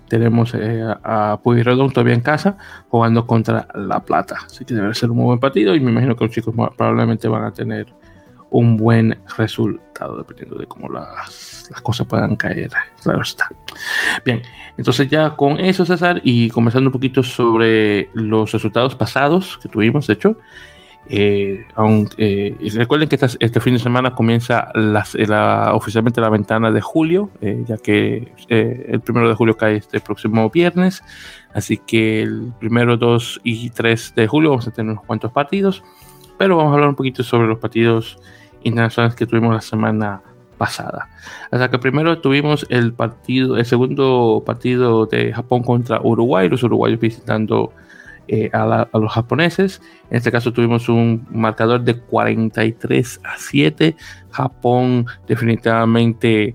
[0.08, 4.36] tenemos eh, a Pueyrredón todavía en casa jugando contra La Plata.
[4.44, 7.28] Así que debe ser un muy buen partido y me imagino que los chicos probablemente
[7.28, 7.86] van a tener
[8.50, 12.70] un buen resultado dependiendo de cómo las, las cosas puedan caer.
[13.02, 13.48] Claro está.
[14.24, 14.42] Bien,
[14.76, 20.06] entonces ya con eso César y comenzando un poquito sobre los resultados pasados que tuvimos,
[20.06, 20.38] de hecho,
[21.10, 26.28] eh, aunque, eh, recuerden que esta, este fin de semana comienza la, la, oficialmente la
[26.28, 31.02] ventana de julio, eh, ya que eh, el primero de julio cae este próximo viernes.
[31.54, 35.82] Así que el primero, 2 y 3 de julio vamos a tener unos cuantos partidos.
[36.36, 38.18] Pero vamos a hablar un poquito sobre los partidos
[38.62, 40.20] internacionales que tuvimos la semana
[40.58, 41.08] pasada.
[41.50, 47.00] Hasta que primero tuvimos el partido, el segundo partido de Japón contra Uruguay, los uruguayos
[47.00, 47.72] visitando
[48.28, 49.80] eh, a, la, a, los japoneses.
[50.10, 53.96] En este caso tuvimos un marcador de 43 a 7.
[54.30, 56.54] Japón definitivamente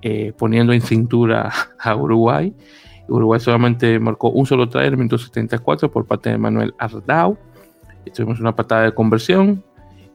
[0.00, 2.54] eh, poniendo en cintura a Uruguay.
[3.08, 7.36] Uruguay solamente marcó un solo try en el minuto 74 por parte de Manuel Ardao.
[8.14, 9.64] tuvimos una patada de conversión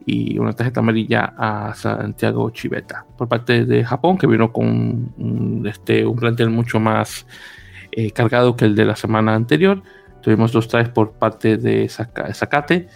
[0.06, 5.66] y una tarjeta amarilla a Santiago Chiveta por parte de Japón, que vino con un,
[5.68, 7.26] este, un plantel mucho más
[7.92, 9.82] eh, cargado que el de la semana anterior.
[10.24, 12.88] Tuvimos dos trajes por parte de Zacate,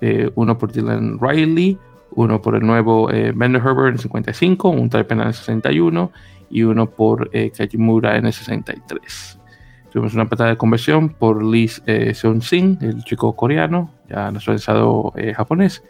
[0.00, 1.76] eh, uno por Dylan Riley,
[2.12, 6.12] uno por el nuevo eh, Herbert en 55, un traje penal en 61
[6.48, 9.40] y uno por eh, Kajimura en 63.
[9.90, 15.82] Tuvimos una patada de conversión por Lee Seon Sing, el chico coreano, ya nacionalizado japonés.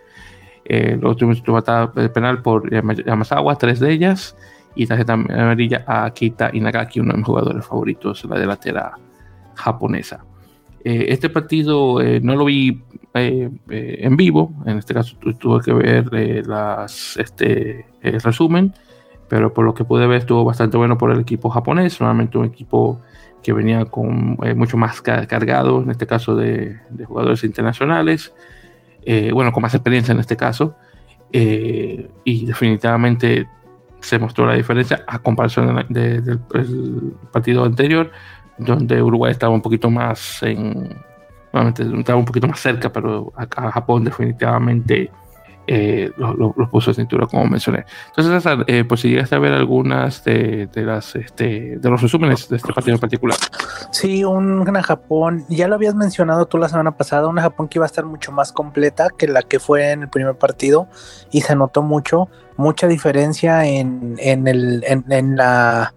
[0.66, 2.70] luego tuvimos una patada penal por
[3.04, 4.34] Yamazawa, tres de ellas,
[4.74, 8.92] y tarjeta amarilla a Kita Inagaki, uno de mis jugadores favoritos, la delantera
[9.56, 10.25] japonesa.
[10.88, 12.80] Eh, este partido eh, no lo vi
[13.12, 18.72] eh, en vivo, en este caso tuve que ver las, este, el resumen,
[19.28, 22.44] pero por lo que pude ver estuvo bastante bueno por el equipo japonés, normalmente un
[22.44, 23.00] equipo
[23.42, 28.32] que venía con mucho más cargado, en este caso de, jugadores internacionales,
[29.32, 30.76] bueno, con más experiencia en este caso,
[31.32, 33.48] y definitivamente
[33.98, 36.38] se mostró la diferencia a comparación del
[37.32, 38.12] partido anterior,
[38.58, 40.96] donde Uruguay estaba un poquito más en,
[41.98, 45.10] estaba un poquito más cerca, pero acá Japón definitivamente
[45.68, 47.84] eh, los puso de cintura, como mencioné.
[48.14, 52.56] Entonces, eh, pues si llegaste a ver algunas de, las este, de los resúmenes de
[52.56, 53.36] este partido en particular.
[53.90, 57.84] Sí, una Japón, ya lo habías mencionado tú la semana pasada, una Japón que iba
[57.84, 60.86] a estar mucho más completa que la que fue en el primer partido
[61.32, 65.94] y se notó mucho, mucha diferencia en, en, el, en, la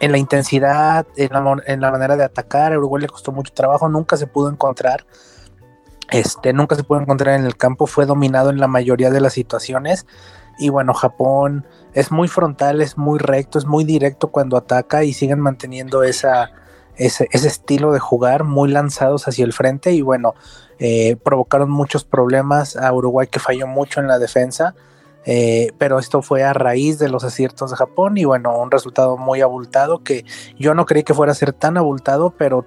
[0.00, 1.40] en la intensidad, en la,
[1.76, 2.72] la, manera de atacar.
[2.72, 5.06] A Uruguay le costó mucho trabajo, nunca se pudo encontrar.
[6.10, 9.34] Este, nunca se pudo encontrar en el campo, fue dominado en la mayoría de las
[9.34, 10.06] situaciones.
[10.58, 15.12] Y bueno, Japón es muy frontal, es muy recto, es muy directo cuando ataca y
[15.12, 16.50] siguen manteniendo esa,
[16.96, 19.92] ese, estilo de jugar, muy lanzados hacia el frente.
[19.92, 20.34] Y bueno,
[20.78, 24.74] eh, provocaron muchos problemas a Uruguay que falló mucho en la defensa.
[25.26, 29.18] Eh, pero esto fue a raíz de los aciertos de Japón y bueno, un resultado
[29.18, 30.24] muy abultado que
[30.58, 32.64] yo no creí que fuera a ser tan abultado, pero,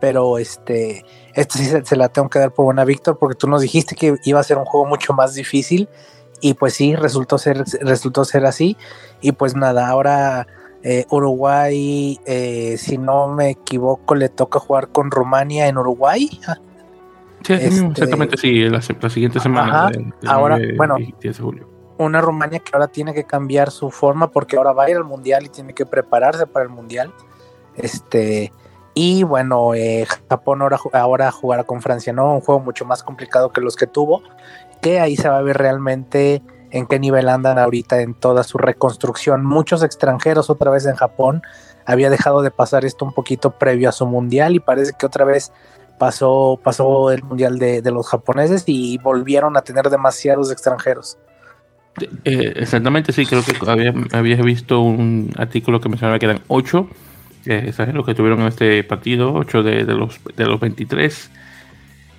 [0.00, 3.62] pero este, este sí se, la tengo que dar por buena Víctor porque tú nos
[3.62, 5.88] dijiste que iba a ser un juego mucho más difícil
[6.40, 8.76] y pues sí, resultó ser, resultó ser así
[9.20, 10.48] y pues nada, ahora
[10.82, 16.28] eh, Uruguay, eh, si no me equivoco, le toca jugar con Rumania en Uruguay.
[17.44, 19.92] Sí, este, exactamente, sí, la, siguiente semana.
[20.26, 20.96] ahora, bueno,
[21.40, 21.71] julio
[22.04, 25.04] una Rumania que ahora tiene que cambiar su forma porque ahora va a ir al
[25.04, 27.12] mundial y tiene que prepararse para el mundial.
[27.76, 28.52] Este,
[28.94, 32.34] y bueno, eh, Japón ahora, ahora jugará con Francia, ¿no?
[32.34, 34.22] Un juego mucho más complicado que los que tuvo,
[34.80, 38.58] que ahí se va a ver realmente en qué nivel andan ahorita en toda su
[38.58, 39.44] reconstrucción.
[39.44, 41.42] Muchos extranjeros otra vez en Japón.
[41.84, 45.24] Había dejado de pasar esto un poquito previo a su mundial y parece que otra
[45.24, 45.52] vez
[45.98, 51.18] pasó, pasó el mundial de los japoneses y volvieron a tener demasiados extranjeros.
[52.24, 56.88] Eh, exactamente, sí, creo que había, había, visto un artículo que mencionaba que eran 8
[57.46, 57.72] eh,
[58.06, 61.30] que tuvieron en este partido, 8 de, los, de los 23.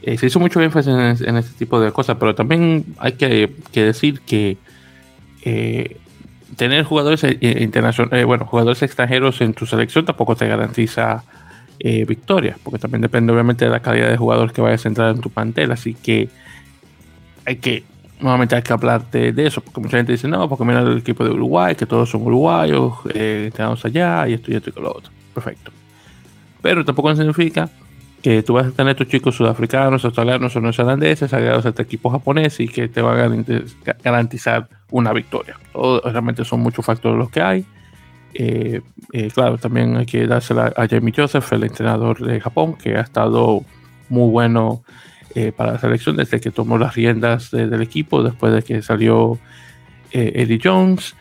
[0.01, 3.83] Eh, se hizo mucho énfasis en, este tipo de cosas, pero también hay que, que
[3.85, 4.57] decir que
[5.45, 5.97] eh,
[6.57, 11.23] tener jugadores internacionales, bueno, jugadores extranjeros en tu selección tampoco te garantiza
[12.07, 15.19] victoria, porque también depende obviamente de la calidad de jugadores que vayas a entrar en
[15.19, 16.29] tu plantel, así que
[17.45, 17.83] hay que
[18.23, 21.23] nuevamente hay que hablar de, eso, porque mucha gente dice, no, porque mira el equipo
[21.23, 24.91] de Uruguay, que todos son uruguayos, eh, estamos allá, y esto y esto y lo
[24.91, 25.11] otro.
[25.33, 25.71] Perfecto.
[26.61, 27.69] Pero tampoco significa
[28.21, 32.09] que tú vas a tener tus chicos sudafricanos, australianos o neozelandeses agregados a este equipo
[32.09, 35.57] japonés y que te van a garantizar una victoria.
[36.05, 37.65] realmente son muchos factores los que hay.
[38.33, 38.81] Eh,
[39.11, 43.01] eh, claro, también hay que dársela a Jamie Joseph, el entrenador de Japón, que ha
[43.01, 43.65] estado
[44.07, 44.83] muy bueno
[45.35, 49.39] eh, para la selección desde que tomó las riendas del equipo, después de que salió
[50.11, 51.15] eh, Eddie Jones.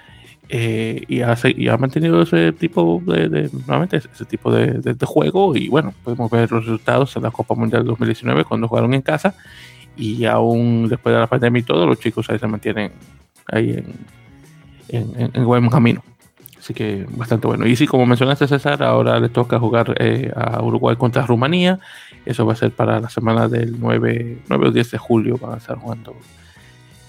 [0.51, 5.57] Eh, y, ha, y, ha, mantenido ese tipo de, nuevamente ese tipo de, juego.
[5.57, 9.35] Y bueno podemos ver los resultados en la Copa Mundial 2019 cuando jugaron en casa.
[9.97, 12.93] Y aún después de la pandemia y todo los chicos ahí se mantienen
[13.51, 13.83] ahí
[14.91, 16.05] en, en, buen camino.
[16.59, 17.67] Así que bastante bueno.
[17.67, 19.95] Y sí como mencionaste César ahora le toca jugar
[20.37, 21.81] a Uruguay contra Rumanía
[22.25, 25.39] eso va a ser para la semana del 9, 9 o 10 de julio.
[25.39, 26.17] Van a estar jugando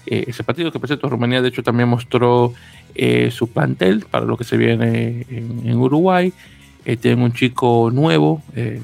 [0.06, 0.72] eh, ese partido.
[0.72, 2.52] Que por cierto, Rumanía de hecho también mostró
[2.94, 6.32] eh, su plantel para lo que se viene en, Uruguay.
[6.84, 8.42] Eh, tienen un chico nuevo,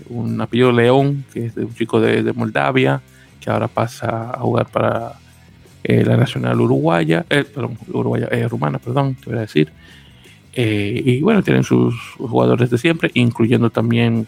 [0.08, 3.02] un apellido León, que es de un chico de, Moldavia,
[3.40, 5.16] que ahora pasa a jugar para
[5.82, 9.70] la Nacional Uruguaya, perdón, Uruguaya, rumana, perdón, te voy a decir.
[10.54, 14.26] y bueno, tienen sus jugadores de siempre, incluyendo también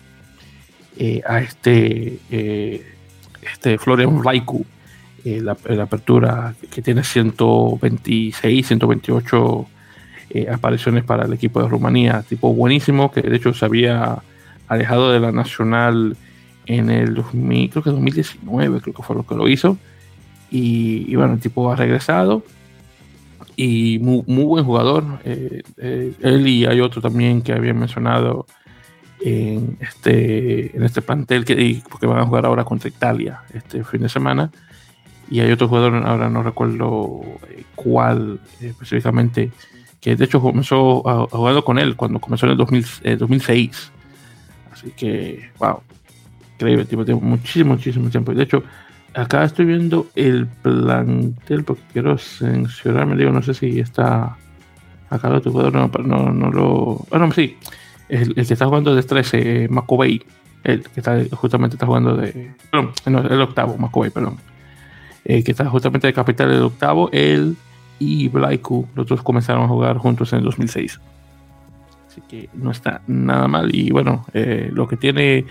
[0.99, 2.95] eh, a este, eh,
[3.43, 4.65] este Florian Raiku,
[5.25, 9.67] eh, la, apertura que tiene 126, 128
[10.31, 14.21] eh, apariciones para el equipo de Rumanía, tipo buenísimo, que de hecho se había
[14.67, 16.17] alejado de la Nacional
[16.67, 19.79] en el 2000, creo que 2019, creo que fue lo que lo hizo.
[20.51, 22.43] Y, bueno, el tipo ha regresado
[23.55, 25.05] y muy, buen jugador.
[25.25, 25.63] Eh,
[26.21, 28.47] él y hay otro también que había mencionado
[29.25, 34.03] en este, en este plantel que, porque van a jugar ahora contra Italia este fin
[34.03, 34.51] de semana
[35.31, 39.51] y hay otro jugador, ahora no recuerdo eh, cuál específicamente,
[40.01, 43.03] que de hecho comenzó a, jugando con él cuando comenzó en el 2006.
[43.05, 43.99] Eh,
[44.71, 45.81] Así que, wow,
[46.55, 48.35] increíble, tipo, tiene muchísimo, muchísimo tiempo.
[48.35, 48.63] De hecho,
[49.15, 54.37] acá estoy viendo el plantel porque quiero censurarme, digo, no sé si está
[55.09, 57.07] acá el otro jugador, no, no, no lo.
[57.11, 57.57] Ah, sí,
[58.21, 60.23] el, que está jugando de 13, Macobey,
[60.65, 62.55] el que está, justamente está jugando de.
[62.71, 62.93] Perdón,
[63.31, 64.39] el octavo, Macobey, perdón
[65.25, 67.57] eh, que está justamente de capital del octavo, él
[67.99, 71.01] y Blaiku, los dos comenzaron a jugar juntos en el 2006.
[72.09, 73.75] Así que no está nada mal.
[73.75, 75.47] Y bueno, eh, lo que tiene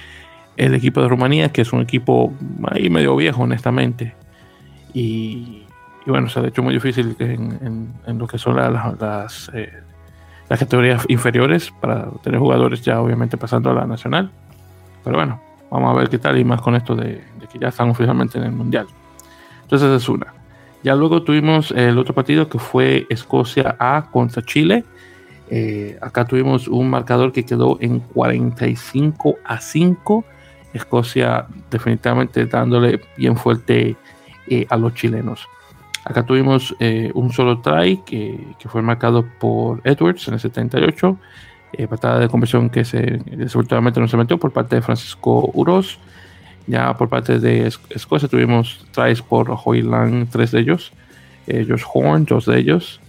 [0.57, 2.33] el equipo de Rumanía, que es un equipo
[2.69, 4.13] ahí medio viejo, honestamente.
[4.93, 5.63] Y,
[6.05, 9.71] bueno, se ha hecho muy difícil en, lo que son las, eh,
[10.51, 14.31] las, categorías inferiores para tener jugadores ya obviamente pasando a la nacional.
[15.03, 17.21] Pero bueno, vamos a ver qué tal y más con esto de
[17.51, 18.87] que ya están oficialmente en el Mundial.
[19.63, 20.33] Entonces es una.
[20.83, 24.83] Ya luego tuvimos el otro partido que fue Escocia A contra Chile.
[25.49, 30.25] Eh, acá tuvimos un marcador que quedó en 45 a 5.
[30.73, 33.95] Escocia definitivamente dándole bien fuerte
[34.47, 35.47] eh, a los chilenos.
[36.03, 41.17] Acá tuvimos eh, un solo try que, fue marcado por Edwards en el 78.
[41.89, 45.99] patada de conversión que se, desafortunadamente no se metió por parte de Francisco Uros.
[46.67, 50.91] Ya por parte de Escocia tuvimos tries por Hoyland, tres de ellos,
[51.47, 52.99] eh, Josh Horn, dos de ellos,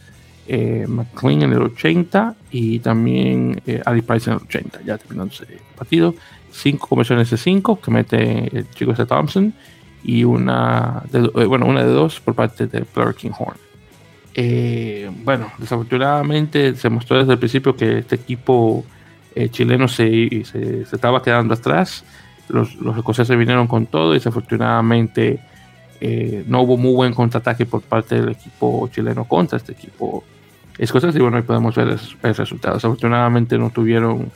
[0.48, 5.34] eh, McLean en el 80 y también eh, Ali Price en el 80, ya terminando
[5.48, 6.14] el partido.
[6.50, 9.54] Cinco conversiones de cinco que mete el chico de Thompson
[10.04, 13.58] y una de, eh, bueno, una de dos por parte de Blair King Horn.
[15.24, 18.84] bueno, desafortunadamente se mostró desde el principio que este equipo
[19.50, 22.04] chileno se, se, estaba quedando atrás
[22.48, 25.40] los, los escoceses vinieron con todo y desafortunadamente
[26.00, 30.24] eh, no hubo muy buen contraataque por parte del equipo chileno contra este equipo
[30.76, 32.74] escocés y bueno, ahí podemos ver el, resultado.
[32.74, 34.30] Desafortunadamente no tuvieron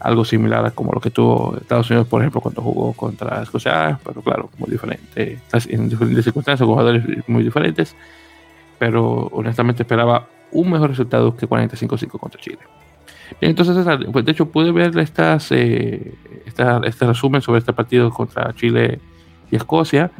[0.00, 3.98] algo similar a como lo que tuvo Estados Unidos, por ejemplo, cuando jugó contra Escocia,
[4.04, 7.96] pero claro, muy diferente, en diferentes circunstancias, jugadores muy diferentes,
[8.78, 12.60] pero honestamente esperaba un mejor resultado que 45-5 contra Chile
[13.40, 16.14] entonces, pues de hecho pude ver estas, eh,
[16.46, 19.00] este resumen sobre este partido contra Chile
[19.50, 20.10] y Escocia.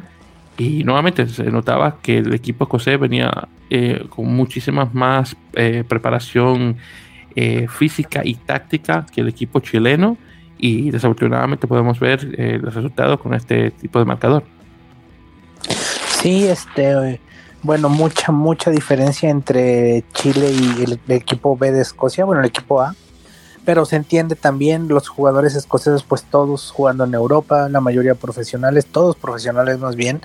[0.57, 6.77] Y nuevamente se notaba que el equipo escocés venía eh, con muchísimas más eh, preparación
[7.69, 10.17] física y táctica que el equipo chileno.
[10.57, 12.23] Y desafortunadamente podemos ver
[12.61, 14.43] los resultados con este tipo de marcador.
[16.21, 17.21] Sí, este,
[17.63, 22.81] bueno, mucha, mucha diferencia entre Chile y el, equipo B de Escocia, bueno, el equipo
[22.81, 22.93] A
[23.65, 28.87] pero se entiende también los jugadores escoceses, pues todos jugando en Europa, la mayoría profesionales,
[28.87, 30.21] todos profesionales más bien,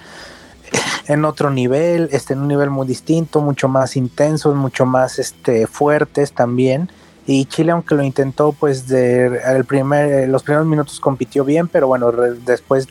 [1.09, 5.67] en otro nivel, este, en un nivel muy distinto, mucho más intensos, mucho más este,
[5.67, 6.89] fuertes también.
[7.27, 11.87] Y Chile, aunque lo intentó, pues de el primer, los primeros minutos compitió bien, pero
[11.87, 12.87] bueno, después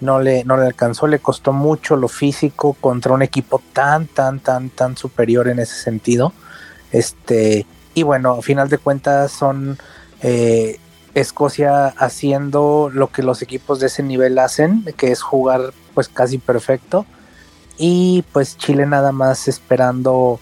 [0.00, 4.40] no le, no le alcanzó, le costó mucho lo físico contra un equipo tan, tan,
[4.40, 6.32] tan, tan superior en ese sentido.
[6.92, 9.78] Este, y bueno, a final de cuentas son
[10.22, 10.78] eh,
[11.14, 16.38] Escocia haciendo lo que los equipos de ese nivel hacen, que es jugar pues casi
[16.38, 17.06] perfecto.
[17.78, 20.38] Y pues Chile nada más esperando,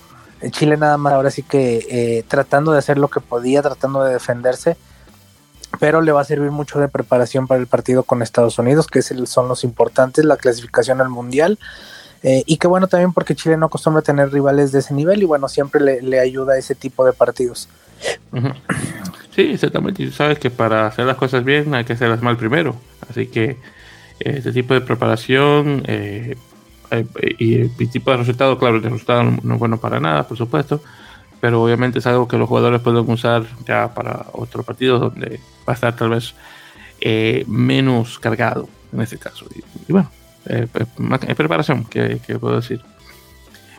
[0.50, 4.14] Chile nada más ahora sí que eh, tratando de hacer lo que podía, tratando de
[4.14, 4.76] defenderse.
[5.80, 9.00] Pero le va a servir mucho de preparación para el partido con Estados Unidos, que
[9.00, 11.58] son los importantes, la clasificación al Mundial.
[12.22, 15.22] Eh, y qué bueno también porque Chile no acostumbra a tener rivales de ese nivel
[15.22, 17.68] y bueno, siempre le, ayuda a ese tipo de partidos.
[19.34, 20.02] Sí, exactamente.
[20.02, 22.76] Y sabes que para hacer las cosas bien hay que hacerlas mal primero.
[23.08, 23.56] Así que
[24.20, 26.36] este tipo de preparación eh,
[26.92, 27.06] eh,
[27.38, 30.82] y el tipo de resultado, claro, el resultado no es bueno para nada, por supuesto,
[31.40, 35.72] pero obviamente es algo que los jugadores pueden usar ya para otros partidos donde va
[35.72, 36.34] a estar tal vez
[37.48, 39.46] menos cargado en este caso.
[39.88, 40.08] y bueno,
[40.46, 42.80] eh, eh, preparación, que, puedo decir.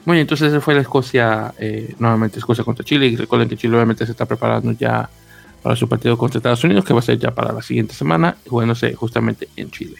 [0.06, 3.08] Bien, entonces ese fue la Escocia, eh, nuevamente Escocia contra Chile.
[3.08, 5.10] Y recuerden que Chile obviamente se está preparando ya
[5.62, 8.36] para su partido contra Estados Unidos, que va a ser ya para la siguiente semana,
[8.48, 9.98] jugándose justamente en Chile.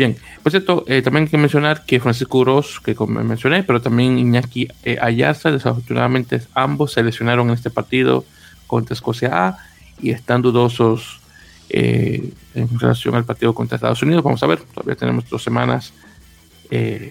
[0.00, 3.82] Bien, por cierto, eh, también hay que mencionar que Francisco Uroz, que como mencioné, pero
[3.82, 8.24] también Iñaki eh, Ayasa, desafortunadamente ambos se lesionaron en este partido
[8.66, 9.58] contra Escocia A
[10.00, 11.20] y están dudosos
[11.68, 14.24] eh, en relación al partido contra Estados Unidos.
[14.24, 15.92] Vamos a ver, todavía tenemos dos semanas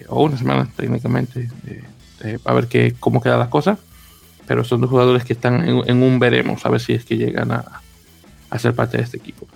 [0.08, 1.48] o una semana técnicamente
[2.44, 3.78] a ver qué, cómo queda la cosa,
[4.48, 7.52] pero son dos jugadores que están en, un veremos, a ver si es que llegan
[7.52, 7.82] a,
[8.50, 9.46] a ser parte de este equipo.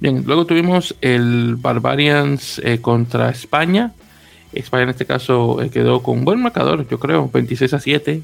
[0.00, 3.92] Bien, luego tuvimos el Barbarians eh, contra España.
[4.50, 8.22] España en este caso eh, quedó con buen marcador, yo creo, 26 a 7,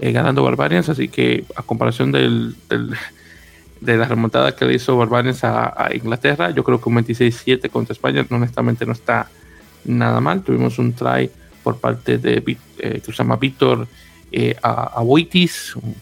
[0.00, 0.88] eh, ganando Barbarians.
[0.88, 2.56] Así que a comparación del,
[3.82, 7.92] de la remontada que le hizo Barbarians a, Inglaterra, yo creo que un 26-7 contra
[7.92, 9.28] España honestamente no está
[9.84, 10.40] nada mal.
[10.42, 11.30] Tuvimos un try
[11.62, 13.86] por parte de que se llama Víctor
[14.62, 15.02] a,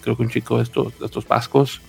[0.00, 1.80] creo que un chico de estos, de estos vascos,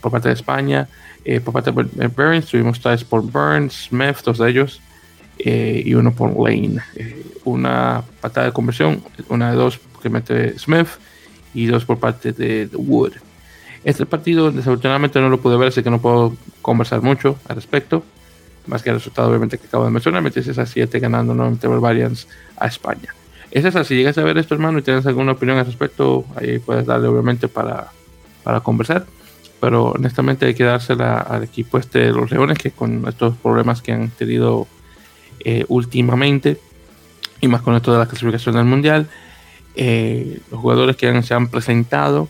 [0.00, 0.88] por parte de España.
[1.24, 4.80] Eh, por parte de Burns, tuvimos tres por Burns, Smith, dos de ellos,
[5.38, 6.80] eh, y uno por Lane.
[6.96, 10.88] Eh, una patada de conversión, una de dos que mete Smith
[11.52, 13.12] y dos por parte de, Wood.
[13.84, 18.02] Este partido desafortunadamente no lo pude ver, así que no puedo conversar mucho al respecto.
[18.66, 22.28] Más que el resultado, obviamente, que acabo de mencionar, metiste a 7 ganando nuevamente Barbarians
[22.56, 23.14] a España.
[23.50, 26.58] Es esa, si llegas a ver esto, hermano, y tienes alguna opinión al respecto, ahí
[26.58, 27.88] puedes darle, obviamente, para,
[28.44, 29.06] para conversar
[29.60, 33.82] pero honestamente hay que dársela al equipo este de los Leones que con estos problemas
[33.82, 34.66] que han tenido
[35.44, 36.58] eh, últimamente
[37.40, 39.08] y más con esto de la clasificación del mundial
[39.76, 42.28] eh, los jugadores que se han presentado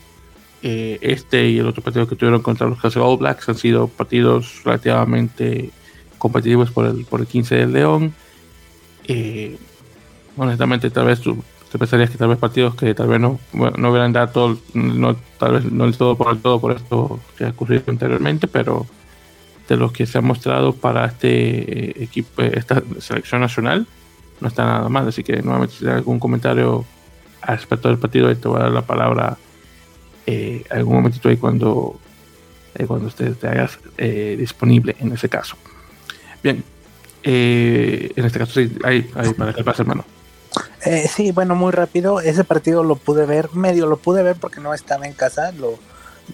[0.61, 4.61] eh, este y el otro partido que tuvieron contra los All Blacks han sido partidos
[4.63, 5.71] relativamente
[6.17, 8.13] competitivos por el, por el 15 del León.
[10.37, 11.19] Honestamente tal vez
[11.71, 15.15] te pensarías que tal vez partidos que tal vez no, no hubieran dado todo, no,
[15.39, 18.85] tal vez no el todo por el todo por esto que ha ocurrido anteriormente, pero
[19.69, 23.87] de los que se han mostrado para este eh, equipo, eh, esta selección nacional,
[24.41, 25.07] no está nada mal.
[25.07, 26.83] Así que nuevamente si hay algún comentario
[27.41, 29.37] al respecto del partido, te voy a dar la palabra
[30.27, 32.01] eh, algún momentito ahí cuando,
[32.85, 35.55] cuando usted te hagas disponible en ese caso.
[36.43, 36.63] Bien,
[37.23, 40.03] en este caso sí, ahí, ahí para que pase, hermano.
[40.85, 42.21] Eh, sí, bueno, muy rápido.
[42.21, 45.77] Ese partido lo pude ver, medio lo pude ver porque no estaba en casa, lo,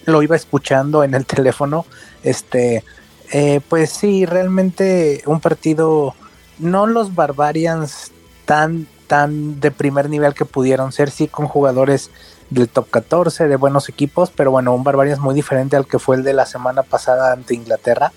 [0.06, 1.86] lo iba escuchando en el teléfono.
[2.24, 2.84] Este,
[3.32, 6.16] eh, pues sí, realmente un partido,
[6.60, 8.12] no los Barbarians
[8.46, 12.10] tan, tan de primer nivel que pudieron ser, sí con jugadores
[12.50, 16.16] del top 14, de buenos equipos, pero bueno, un Barbarians muy diferente al que fue
[16.16, 18.14] el de la semana pasada ante Inglaterra.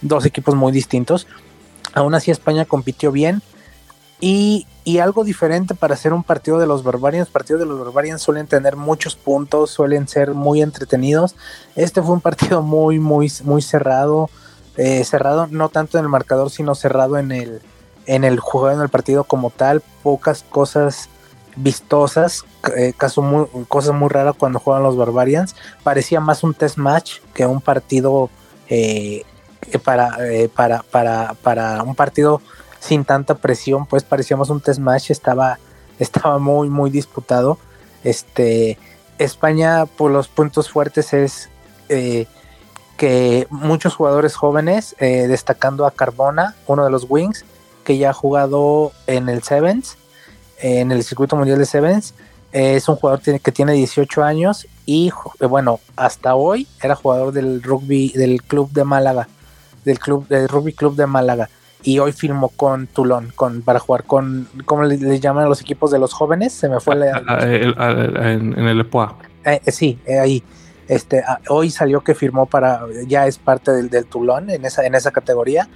[0.00, 1.26] Dos equipos muy distintos.
[1.92, 3.42] Aún así España compitió bien
[4.24, 4.66] y,
[5.00, 7.28] algo diferente para hacer un partido de los Barbarians.
[7.28, 11.34] Partidos de los Barbarians suelen tener muchos puntos, suelen ser muy entretenidos.
[11.74, 14.30] Este fue un partido muy, muy, muy cerrado.
[14.76, 17.62] Eh, cerrado no tanto en el marcador, sino cerrado en el,
[18.06, 19.82] en el juego, en el partido como tal.
[20.04, 21.08] Pocas cosas
[21.56, 22.44] vistosas,
[22.76, 25.56] eh, caso muy, cosas muy raras cuando juegan los Barbarians.
[25.82, 28.30] Parecía más un test match que un partido
[28.68, 29.24] eh,
[29.82, 30.16] para,
[30.54, 32.40] para, para, para un partido
[32.82, 35.58] sin tanta presión, pues parecíamos un test match, estaba,
[36.00, 37.58] estaba muy, muy disputado.
[38.02, 38.76] Este,
[39.18, 41.48] España, por los puntos fuertes es
[41.88, 42.26] eh,
[42.96, 47.44] que muchos jugadores jóvenes, eh, destacando a Carbona, uno de los Wings,
[47.84, 49.96] que ya ha jugado en el Sevens,
[50.58, 52.14] en el circuito mundial de Sevens,
[52.50, 55.10] es un jugador que tiene 18 años y
[55.48, 59.28] bueno, hasta hoy era jugador del rugby del club de Málaga,
[59.84, 61.48] del club del rugby club de Málaga
[61.82, 65.90] y hoy firmó con Toulon con, para jugar con, ¿cómo le, llaman a los equipos
[65.90, 66.52] de los jóvenes?
[66.52, 69.16] Se me fue la, ah, ah, en, el EPOA.
[69.44, 70.42] Eh, eh, sí, eh, ahí.
[70.88, 74.84] Este, ah, hoy salió que firmó para, ya es parte del, del Toulon en esa,
[74.84, 75.68] en esa categoría.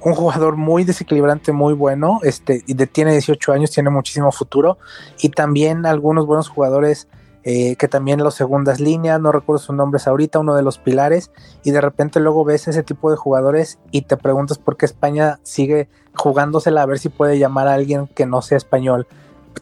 [0.00, 4.78] Un jugador muy desequilibrante, muy bueno, este, y de, tiene 18 años, tiene muchísimo futuro.
[5.20, 7.08] Y también algunos buenos jugadores
[7.42, 11.30] eh, que también los segundas líneas, no recuerdo sus nombres ahorita, uno de los pilares,
[11.62, 15.40] y de repente luego ves ese tipo de jugadores y te preguntas por qué España
[15.42, 19.06] sigue jugándosela a ver si puede llamar a alguien que no sea español.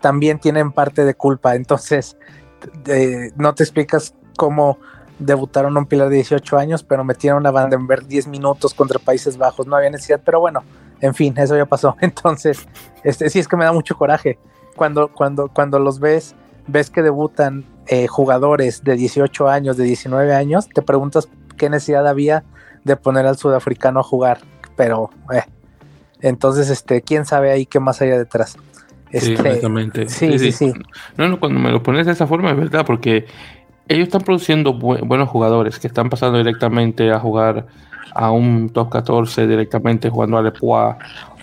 [0.00, 2.16] También tienen parte de culpa, entonces
[3.36, 4.78] no te explicas cómo
[5.18, 9.66] debutaron un pilar de 18 años, pero metieron a Vandenberg 10 minutos contra Países Bajos,
[9.66, 10.62] no había necesidad, pero bueno,
[11.00, 11.96] en fin, eso ya pasó.
[12.00, 12.66] Entonces,
[13.04, 14.38] este sí es que me da mucho coraje
[14.76, 16.34] cuando, cuando, cuando los ves
[16.68, 22.06] ves que debutan eh, jugadores de 18 años, de 19 años, te preguntas qué necesidad
[22.06, 22.44] había
[22.84, 24.38] de poner al sudafricano a jugar,
[24.76, 25.42] pero eh,
[26.20, 28.56] entonces, este, quién sabe ahí qué más hay detrás.
[29.10, 30.08] sí, este, exactamente.
[30.08, 30.72] Sí, sí, sí,
[31.16, 33.26] No, no, cuando me lo pones de esa forma es verdad, porque
[33.88, 37.66] ellos están produciendo buenos jugadores que están pasando directamente a jugar
[38.14, 40.96] a un top 14, directamente jugando a Lepois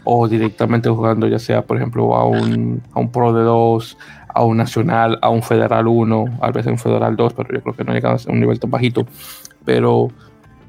[0.04, 3.98] o directamente jugando ya sea, por ejemplo, a un, a un Pro de 2,
[4.36, 7.76] a un Nacional, a un Federal 1, a veces un Federal 2, pero yo creo
[7.76, 9.08] que no llega a un nivel tan bajito.
[9.64, 10.10] Pero,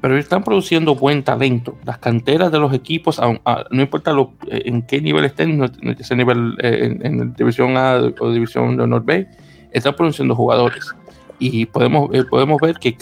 [0.01, 1.77] pero están produciendo buen talento.
[1.83, 5.61] Las canteras de los equipos, no importa lo, en qué nivel estén,
[5.99, 9.27] ese nivel eh, en, en, División A o División de Honor B,
[9.71, 10.95] están produciendo jugadores.
[11.39, 12.97] Y podemos, eh, podemos ver que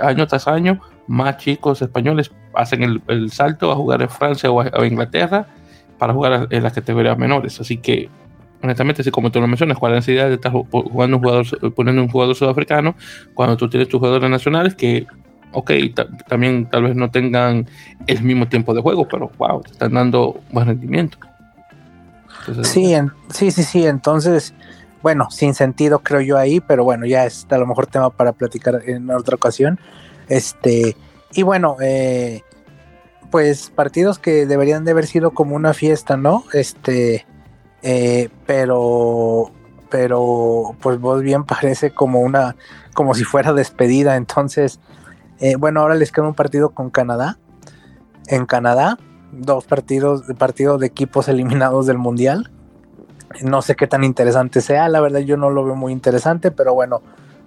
[0.00, 4.60] año tras año más chicos españoles hacen el, el salto a jugar en Francia o
[4.60, 5.46] a, Inglaterra
[5.98, 7.60] para jugar en las categorías menores.
[7.60, 8.08] Así que,
[8.64, 11.74] honestamente, si como tú lo mencionas, ¿cuál es la necesidad de estar jugando un jugador,
[11.74, 12.96] poniendo un jugador sudafricano
[13.34, 15.06] cuando tú tienes tus jugadores nacionales que,
[15.52, 15.70] ok,
[16.26, 17.68] también tal vez no tengan
[18.06, 21.18] el mismo tiempo de juego, pero wow, te están dando buen rendimiento.
[22.62, 22.94] sí,
[23.30, 23.86] sí, sí, sí.
[23.86, 24.54] Entonces,
[25.02, 28.32] bueno, sin sentido creo yo ahí, pero bueno, ya es a lo mejor tema para
[28.32, 29.78] platicar en otra ocasión.
[30.30, 30.96] Este,
[31.34, 32.40] y bueno, eh,
[33.30, 36.44] pues partidos que deberían de haber sido como una fiesta, ¿no?
[36.54, 37.26] Este,
[37.86, 39.50] eh, pero,
[39.90, 42.56] pero, pues vos bien parece como una,
[42.94, 44.16] como si fuera despedida.
[44.16, 44.80] Entonces,
[45.38, 47.36] eh, bueno, ahora les queda un partido con Canadá.
[48.26, 48.98] En Canadá,
[49.32, 52.50] dos partidos, partido de equipos eliminados del Mundial.
[53.42, 56.72] No sé qué tan interesante sea, la verdad yo no lo veo muy interesante, pero
[56.72, 57.02] bueno,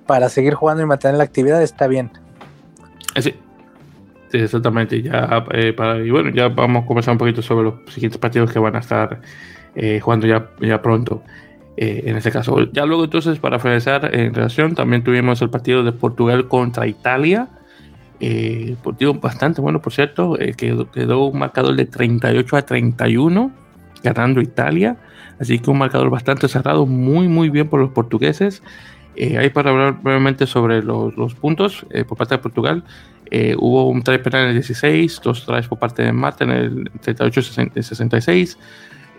[0.06, 2.12] para seguir jugando y mantener la actividad está bien.
[3.16, 3.36] Eh, sí,
[4.32, 5.02] sí exactamente.
[5.02, 8.52] Ya, eh, para, y bueno, ya vamos a conversar un poquito sobre los siguientes partidos
[8.52, 9.20] que van a estar
[9.76, 11.24] eh, jugando ya, ya pronto.
[11.76, 15.92] en este caso, ya luego entonces para finalizar en relación, también tuvimos el partido de
[15.92, 17.50] Portugal contra Italia.
[18.20, 23.52] Eh, partido bastante bueno, por cierto, quedó, quedó un marcador de 38 a 31,
[24.04, 24.98] ganando Italia.
[25.40, 28.64] Así que un marcador bastante cerrado, muy muy bien por los portugueses.
[29.20, 32.84] Eh, ahí para hablar brevemente sobre los, los puntos eh, por parte de Portugal.
[33.32, 36.52] Eh, hubo un try penal en el 16, dos tries por parte de Marta en
[36.52, 38.58] el 38-66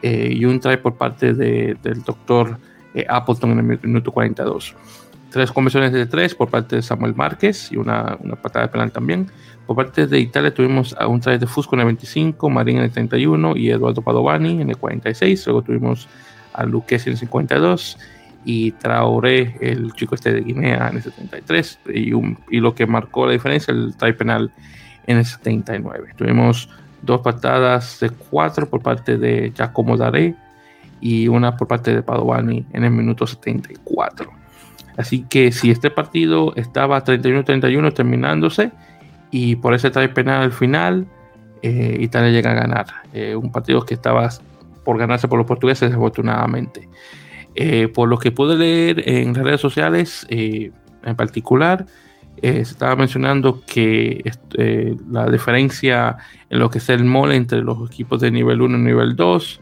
[0.02, 2.58] y un try por parte de, del doctor
[3.08, 4.74] Appleton en el minuto 42.
[5.30, 9.30] Tres conversiones de tres por parte de Samuel Márquez y una, una patada penal también.
[9.66, 12.90] Por parte de Italia tuvimos un try de Fusco en el 25, Marín en el
[12.90, 15.46] 31 y Eduardo Padovani en el 46.
[15.46, 16.08] Luego tuvimos
[16.54, 17.98] a Luquesi en el 52
[18.46, 21.80] y Traoré, el chico este de Guinea, en el 73.
[21.94, 22.12] Y,
[22.50, 24.50] y lo que marcó la diferencia, el try penal
[25.06, 26.14] en el 79.
[26.16, 26.70] Tuvimos
[27.02, 30.34] dos patadas de cuatro por parte de Giacomo Daré
[31.00, 34.30] y una por parte de Padovani en el minuto 74.
[34.96, 38.72] Así que si este partido estaba 31-31 terminándose,
[39.30, 41.06] y por ese try penal al final,
[41.62, 42.86] eh, Italia llega a ganar.
[43.12, 44.28] Eh, un partido que estaba
[44.84, 46.88] por ganarse por los portugueses, desafortunadamente.
[47.54, 51.86] Eh, por lo que pude leer en las redes sociales, en particular,
[52.42, 54.22] se estaba mencionando que
[55.10, 56.16] la diferencia
[56.50, 59.60] en lo que es el mole entre los equipos de nivel 1 y nivel 2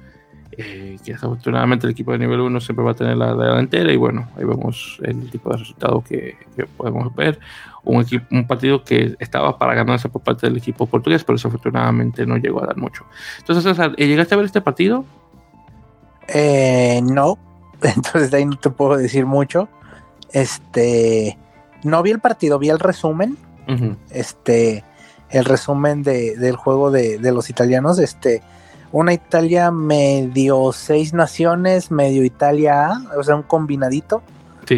[0.56, 4.28] que desafortunadamente el equipo de nivel 1 siempre va a tener la, delantera y bueno,
[4.36, 6.36] ahí vemos el tipo de resultado que,
[6.76, 7.38] podemos ver.
[7.84, 12.26] Un, equipo, un partido que estaba para ganarse por parte del equipo portugués, pero desafortunadamente
[12.26, 13.04] no llegó a dar mucho.
[13.38, 15.04] Entonces, César, ¿llegaste a ver este partido?
[16.26, 17.38] Eh, no,
[17.82, 19.68] entonces de ahí no te puedo decir mucho.
[20.32, 21.38] Este,
[21.86, 23.36] no vi el partido, vi el resumen.
[24.10, 24.84] Este,
[25.30, 27.98] el resumen de, del juego de, de los italianos.
[27.98, 28.42] Este,
[28.92, 34.22] una Italia medio seis naciones, medio Italia A, o sea, un combinadito.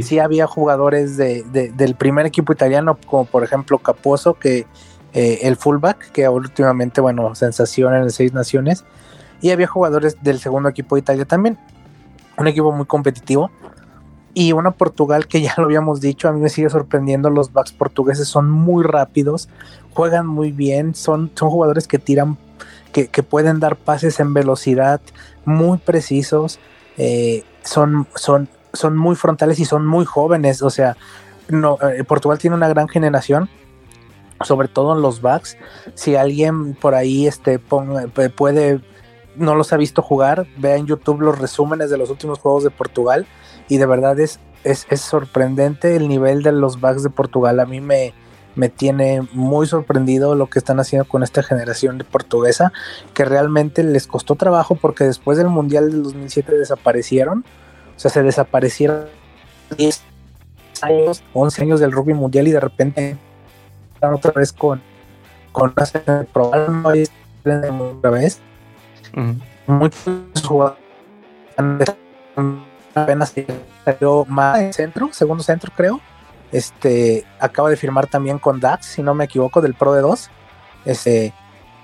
[0.03, 1.45] Sí, había jugadores de,
[1.75, 4.67] del primer equipo italiano, como por ejemplo Caposo, que
[5.15, 8.85] eh, el fullback, que últimamente, bueno, sensación en el seis naciones.
[9.41, 11.59] Y había jugadores del segundo equipo de Italia también.
[12.37, 13.51] Un equipo muy competitivo.
[14.39, 17.29] Y una Portugal que ya lo habíamos dicho, a mí me sigue sorprendiendo.
[17.29, 19.49] Los backs portugueses son muy rápidos,
[19.93, 22.39] juegan muy bien, son, son jugadores que tiran
[22.93, 25.01] que, pueden dar pases en velocidad
[25.45, 26.61] muy precisos,
[26.99, 30.63] eh, son, son, son muy frontales y son muy jóvenes.
[30.63, 30.97] O sea,
[31.49, 33.51] no, eh, Portugal tiene una gran generación,
[34.45, 35.57] sobre todo en los backs.
[35.95, 38.81] Si alguien por ahí este, puede,
[39.35, 42.71] no los ha visto jugar, vea en YouTube los resúmenes de los últimos juegos de
[42.71, 43.27] Portugal
[43.69, 47.61] y de verdad es, es, es sorprendente el nivel de los backs de Portugal.
[47.61, 48.15] A mí me,
[48.55, 52.73] me tiene muy sorprendido lo que están haciendo con esta generación de portuguesa,
[53.15, 57.45] que realmente les costó trabajo porque después del Mundial del 2007 desaparecieron,
[57.97, 59.07] o sea, se desaparecieron
[59.77, 60.03] 10
[60.83, 63.17] años, 11 años del rugby mundial y de repente
[63.95, 64.81] están otra vez con,
[65.53, 65.75] con
[66.33, 67.13] probablemente
[67.45, 68.41] otra vez.
[69.67, 70.79] Muchos jugadores
[73.03, 73.35] apenas
[73.85, 76.01] salió más en centro, segundo centro creo,
[76.53, 80.31] este acaba de firmar también con Dax, si no me equivoco, del Pro de 2.
[80.85, 81.33] Este,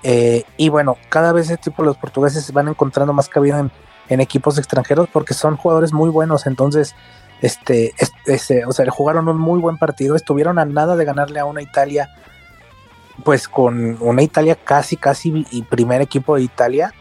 [0.07, 3.71] Eh, y bueno, cada vez este tipo los portugueses van encontrando más cabida en,
[4.07, 6.45] en, equipos extranjeros porque son jugadores muy buenos.
[6.45, 6.93] Entonces,
[7.41, 7.91] este,
[8.27, 10.15] este, o sea, jugaron un muy buen partido.
[10.15, 12.09] Estuvieron a nada de ganarle a una Italia,
[13.23, 16.93] pues con una Italia casi, casi y primer equipo de Italia,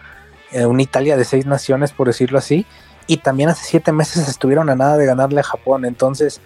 [0.51, 2.65] eh, una Italia de seis naciones, por decirlo así.
[3.07, 5.85] Y también hace siete meses estuvieron a nada de ganarle a Japón.
[5.85, 6.41] Entonces,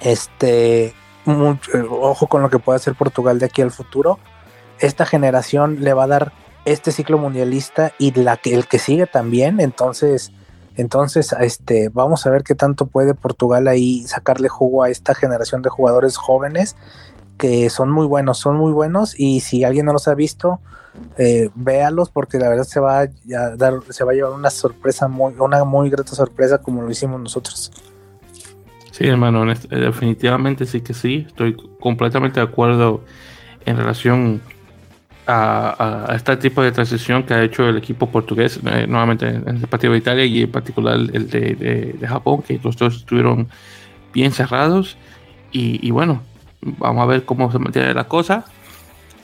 [0.00, 0.94] este,
[1.26, 4.18] ojo con lo que puede hacer Portugal de aquí al futuro.
[4.78, 6.32] Esta generación le va a dar
[6.64, 9.60] este ciclo mundialista y la el que sigue también.
[9.60, 10.32] Entonces,
[10.76, 15.60] entonces, este, vamos a ver qué tanto puede Portugal ahí sacarle jugo a esta generación
[15.62, 16.76] de jugadores jóvenes
[17.38, 20.60] que son muy buenos, son muy buenos y si alguien no los ha visto,
[21.16, 23.06] eh, véalos porque la verdad se va a
[23.56, 27.20] dar, se va a llevar una sorpresa muy, una muy grata sorpresa como lo hicimos
[27.20, 27.70] nosotros.
[28.90, 31.24] Sí, hermano, eh, definitivamente sí que sí.
[31.28, 33.02] Estoy completamente de acuerdo
[33.64, 34.40] en relación
[35.28, 39.66] a, este tipo de transición que ha hecho el equipo portugués, eh, nuevamente en el
[39.68, 43.48] partido de Italia y en particular el de, Japón, que los dos estuvieron
[44.12, 44.96] bien cerrados.
[45.52, 46.22] Y, bueno,
[46.78, 48.44] vamos a ver cómo se mantiene la cosa.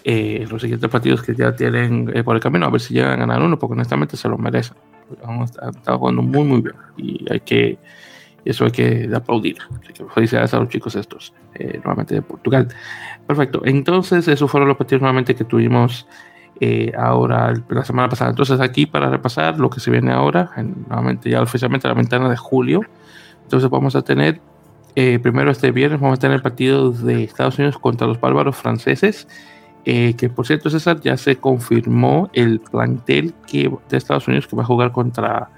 [0.04, 3.16] Eh, los siguientes partidos que ya tienen por el camino, a ver si llegan a
[3.16, 4.76] ganar uno, porque honestamente se lo merecen.
[5.24, 7.78] Han estado jugando muy, muy bien y hay que
[8.44, 9.56] eso hay que aplaudir.
[9.82, 12.68] Así que felicidades a los chicos estos, eh, nuevamente de Portugal.
[13.26, 13.62] Perfecto.
[13.64, 16.06] Entonces, esos fueron los partidos nuevamente que tuvimos
[16.60, 18.30] eh, ahora la semana pasada.
[18.30, 22.36] Entonces, aquí para repasar lo que se viene ahora, nuevamente ya oficialmente la ventana de
[22.36, 22.82] julio.
[23.42, 24.40] Entonces, vamos a tener
[24.94, 28.56] eh, primero este viernes, vamos a tener el partido de Estados Unidos contra los bárbaros
[28.56, 29.28] franceses.
[29.84, 34.62] que por cierto, César, ya se confirmó el plantel que, de Estados Unidos que va
[34.62, 35.50] a jugar contra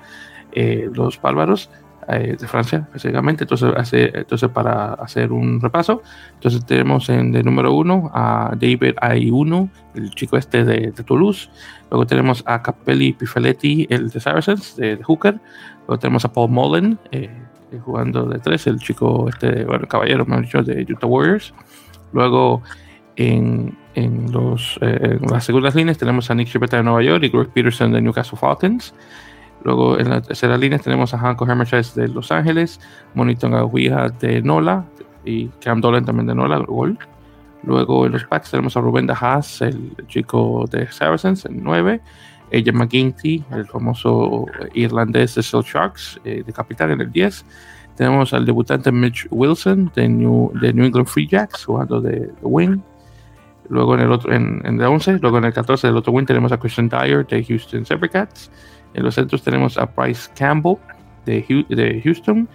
[0.94, 1.70] los bárbaros
[2.08, 3.42] eh, de Francia, básicamente.
[3.42, 6.02] Entonces, hace, entonces, para hacer un repaso,
[6.34, 11.50] entonces tenemos en de número uno a David I1, el chico este de, Toulouse.
[11.90, 15.40] Luego tenemos a Capelli Pifaletti, el de Saracens, de, Hooker.
[15.88, 17.28] Luego tenemos a Paul Mullen, eh,
[17.78, 21.54] jugando de tres, el chico este, bueno, caballero, mejor de Utah Warriors.
[22.12, 22.62] Luego
[23.16, 27.24] en, en, los, eh, en las segundas líneas tenemos a Nick Chipeta de Nueva York
[27.24, 28.94] y Greg Peterson de Newcastle Falcons.
[29.64, 32.80] Luego en la tercera línea tenemos a Hanko Hermachais de Los Ángeles,
[33.14, 34.84] Moniton Aguija de Nola
[35.24, 36.98] y Cam Dolan también de Nola, gol.
[37.62, 42.00] Luego en los packs tenemos a Rubén Haas, el chico de Saracens, en 9.
[42.50, 47.44] Ella McGinty, el famoso irlandés de Shell Sharks, eh, de capitán en el 10.
[47.96, 52.32] Tenemos al debutante Mitch Wilson de New, de New England Free Jacks, jugando de, de
[52.42, 52.80] wing.
[53.68, 56.24] Luego en el otro, en, en, el 11, luego en el 14 del otro wing
[56.24, 58.50] tenemos a Christian Dyer de Houston Cats.
[58.94, 60.76] En los centros tenemos a Bryce Campbell
[61.24, 62.48] de, Houston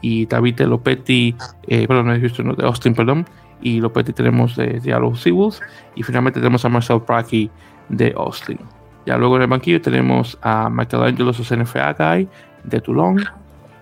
[0.00, 1.34] y David Lopetti,
[1.68, 3.26] eh, perdón, de Houston, no, de Austin, perdón,
[3.62, 5.60] y Lopetti tenemos de Seattle Seawolves
[5.94, 7.50] y finalmente tenemos a Marcel Pracky
[7.88, 8.58] de Austin.
[9.06, 12.28] Ya luego en el banquillo tenemos a Michelangelo CNFA Guy
[12.64, 13.24] de Toulon,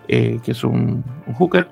[0.07, 1.03] eh, que es un,
[1.39, 1.66] hooker.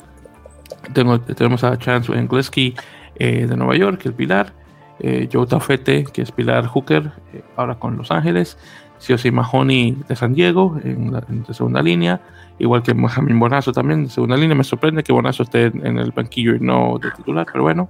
[0.94, 2.74] tenemos a Chance Engleski
[3.16, 4.52] eh, de Nueva York, el pilar.
[4.98, 8.56] Eh, Joe Tafete, que es pilar hooker, eh, ahora con Los Ángeles.
[8.98, 12.20] Siosi Mahoney de San Diego en la segunda línea,
[12.60, 14.54] igual que Mohamed Bonazo también de segunda línea.
[14.54, 17.88] Me sorprende que Bonazo esté en el banquillo y no de titular, pero bueno,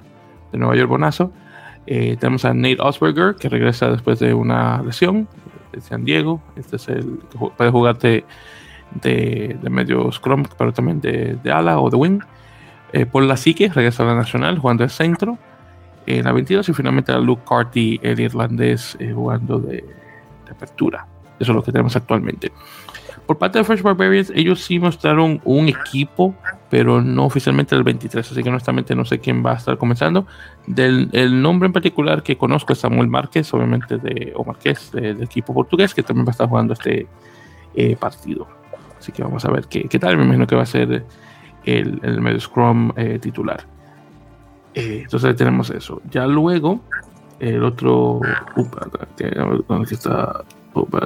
[0.52, 1.30] de Nueva York Bonazo.
[1.84, 5.28] Tenemos a Nate Osberger, que regresa después de una lesión
[5.72, 6.40] de San Diego.
[6.56, 8.24] Este es el que puede jugar de,
[9.02, 12.20] de, medio scrum, pero también de, de ala o de wing.
[12.92, 15.38] Eh, Paul Lasique regresa a la Nacional jugando de centro
[16.06, 19.84] en la 22 y finalmente a Luke Carty, el irlandés, eh, jugando de,
[20.50, 21.06] apertura.
[21.38, 22.52] Eso es lo que tenemos actualmente.
[23.26, 26.34] Por parte de Fresh Barbarians, ellos sí mostraron un equipo,
[26.68, 30.26] pero no oficialmente el 23, así que honestamente no sé quién va a estar comenzando.
[30.66, 35.22] Del el nombre en particular que conozco es Samuel Márquez, obviamente de, o Márquez, del
[35.22, 37.06] equipo portugués, que también va a estar jugando este
[37.74, 38.48] eh, partido.
[38.98, 40.16] Así que vamos a ver qué, qué, tal.
[40.16, 41.04] Me imagino que va a ser
[41.64, 43.64] el, el medio Scrum eh, titular.
[44.74, 46.00] Eh, entonces tenemos eso.
[46.10, 46.80] Ya luego
[47.40, 48.20] el otro.
[49.68, 50.44] ¿Dónde está?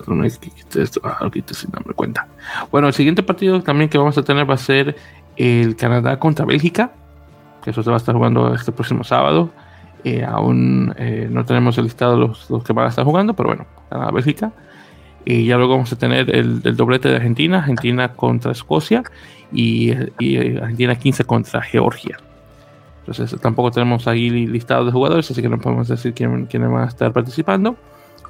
[0.07, 0.51] No es que
[0.81, 1.01] esto.
[1.05, 2.27] Ah, aquí sin darme cuenta.
[2.71, 4.97] Bueno, el siguiente partido también que vamos a tener va a ser
[5.37, 6.93] el Canadá contra Bélgica.
[7.63, 9.51] Que eso se va a estar jugando este próximo sábado.
[10.05, 13.35] Eh, aún eh, no tenemos el listado de los, los, que van a estar jugando,
[13.35, 14.53] pero bueno, Canadá-Bélgica.
[15.25, 19.03] Y ya luego vamos a tener el, el, doblete de Argentina, Argentina contra Escocia
[19.53, 22.19] y, y Argentina 15 contra Georgia.
[23.01, 26.85] Entonces tampoco tenemos ahí listados de jugadores, así que no podemos decir quién, quiénes van
[26.85, 27.77] a estar participando.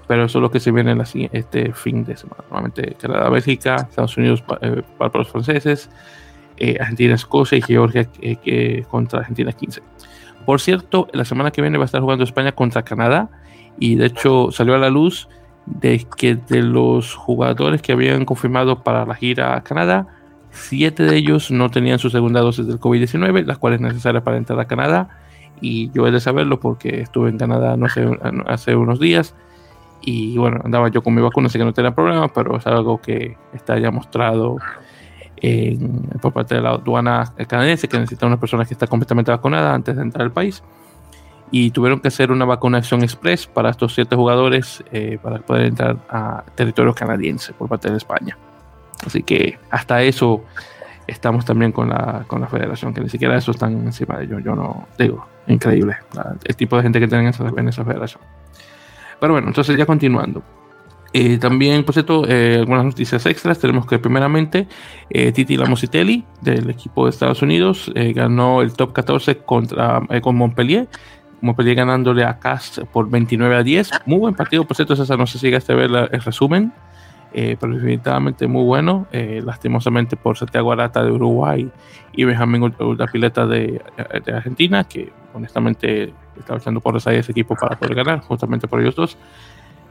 [0.07, 1.03] Pero eso es lo que se viene en
[1.33, 2.45] este fin de semana.
[2.49, 5.91] Normalmente Canadá, Bélgica, Estados Unidos eh, para los franceses,
[6.59, 9.83] eh, Argentina, Escocia y Georgia eh, contra Argentina 15.
[10.45, 13.29] Por cierto, la semana que viene va a estar jugando España contra Canadá
[13.81, 15.29] y de hecho salió a la luz
[15.67, 20.07] de que de los jugadores que habían confirmado para la gira a Canadá,
[20.51, 24.59] siete de ellos no tenían su segunda dosis del COVID-19, las cuales necesarias para entrar
[24.61, 25.09] a Canadá.
[25.61, 28.09] Y yo he de saberlo porque estuve en Canadá no sé,
[28.47, 29.35] hace unos días.
[30.07, 33.01] Y bueno, andaba yo con mi vacuna, así que no tenía problema, pero es algo
[33.03, 34.57] que está ya mostrado
[36.23, 39.95] por parte de la aduana canadiense, que necesita una persona que está completamente vacunada antes
[39.95, 40.63] de entrar al país
[41.51, 45.97] y tuvieron que hacer una vacunación express para estos siete jugadores eh, para poder entrar
[46.09, 48.37] a territorio canadiense por parte de España.
[49.05, 50.45] Así que hasta eso
[51.07, 54.43] estamos también con la, con la federación, que ni siquiera eso están encima de ellos.
[54.43, 55.97] Yo no digo, increíble
[56.45, 58.23] el tipo de gente que tienen en esa federación.
[59.21, 60.43] Pero bueno, entonces ya continuando.
[61.13, 63.59] Eh, también, por cierto, eh, algunas noticias extras.
[63.59, 64.69] Tenemos que, primeramente,
[65.09, 70.89] Titi Lamositelli del equipo de Estados Unidos ganó el top 14 contra, con Montpellier
[71.55, 73.91] peleé ganándole a Cast por 29 a 10.
[74.07, 76.73] Muy buen partido, por cierto, César, no sé si llegaste a ver el resumen,
[77.33, 79.07] eh, pero definitivamente muy bueno.
[79.13, 81.71] Eh, lastimosamente por Santiago Arata de Uruguay
[82.13, 82.75] y Benjamín
[83.13, 83.83] Pileta de,
[84.25, 88.81] de Argentina, que honestamente estaba echando por ahí ese equipo para poder ganar, justamente por
[88.81, 89.17] ellos dos.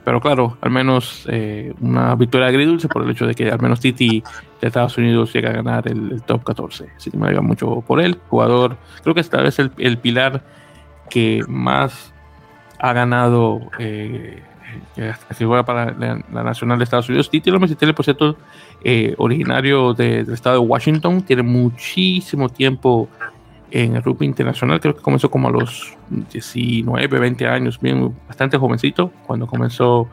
[0.06, 3.80] Pero claro, al menos eh, una victoria agridulce por el hecho de que al menos
[3.80, 4.24] Titi
[4.62, 6.92] de Estados Unidos llega a ganar el, top 14.
[6.96, 8.20] Así que me alegra mucho por él.
[8.30, 10.44] Jugador, creo que esta vez el, el pilar
[11.10, 12.14] que más
[12.80, 14.44] ha ganado eh,
[14.96, 17.30] que juega para la, Nacional de Estados Unidos.
[17.30, 18.38] Titi López por cierto,
[18.84, 23.10] eh, originario del estado de Washington, tiene muchísimo tiempo
[23.72, 24.80] en el rugby internacional.
[24.80, 30.08] Creo que comenzó como a los 19, 20 años, bien bastante jovencito, cuando comenzó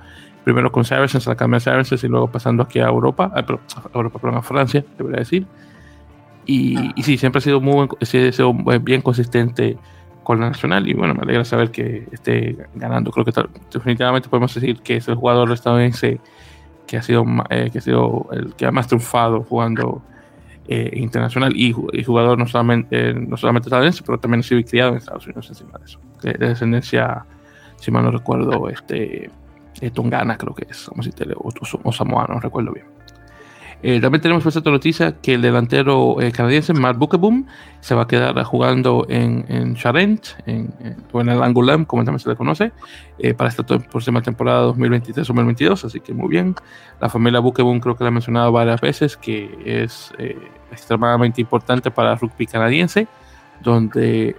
[0.45, 3.41] primero con Saracens, la Academia Saracens y luego pasando aquí a Europa, a,
[3.95, 5.47] Europa, perdón, a Francia, debería decir.
[6.45, 9.79] Y, y sí, siempre ha sido muy sido bien consistente
[10.23, 13.11] con la nacional y bueno, me alegra saber que esté ganando.
[13.11, 13.33] Creo que
[13.73, 16.21] definitivamente podemos decir que es el jugador estadounidense
[16.87, 20.03] que ha sido, eh, que ha sido el que ha más triunfado jugando
[20.69, 24.91] eh, internacional y, jugador no solamente, eh, no solamente estadounidense, pero también ha sido criado
[24.93, 25.99] en Estados Unidos encima de eso.
[26.23, 27.25] De, descendencia,
[27.77, 29.31] si mal no recuerdo, este,
[29.93, 32.87] tongana creo que es, como si te, o, samoano, no recuerdo bien.
[33.83, 37.47] Eh, también tenemos esta noticia que el delantero eh, canadiense Matt Buckeboom
[37.81, 40.73] se va a quedar jugando en, en Charent, en,
[41.11, 42.71] o en el Angoulême, como también se le conoce,
[43.19, 45.85] eh, para esta próxima temporada 2023-2022.
[45.85, 46.55] Así que muy bien.
[47.01, 50.13] La familia Buckeboom creo que la he mencionado varias veces, que es
[50.71, 53.09] extremadamente importante para el rugby canadiense,
[53.63, 54.37] donde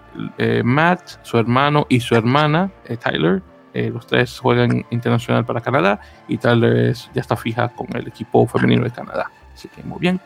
[0.64, 2.72] Matt, su hermano y su hermana,
[3.04, 3.41] Tyler,
[3.74, 8.84] los tres juegan internacional para Canadá y Tyler ya está fija con el equipo femenino
[8.84, 9.32] de Canadá.
[9.54, 10.20] Así que muy bien.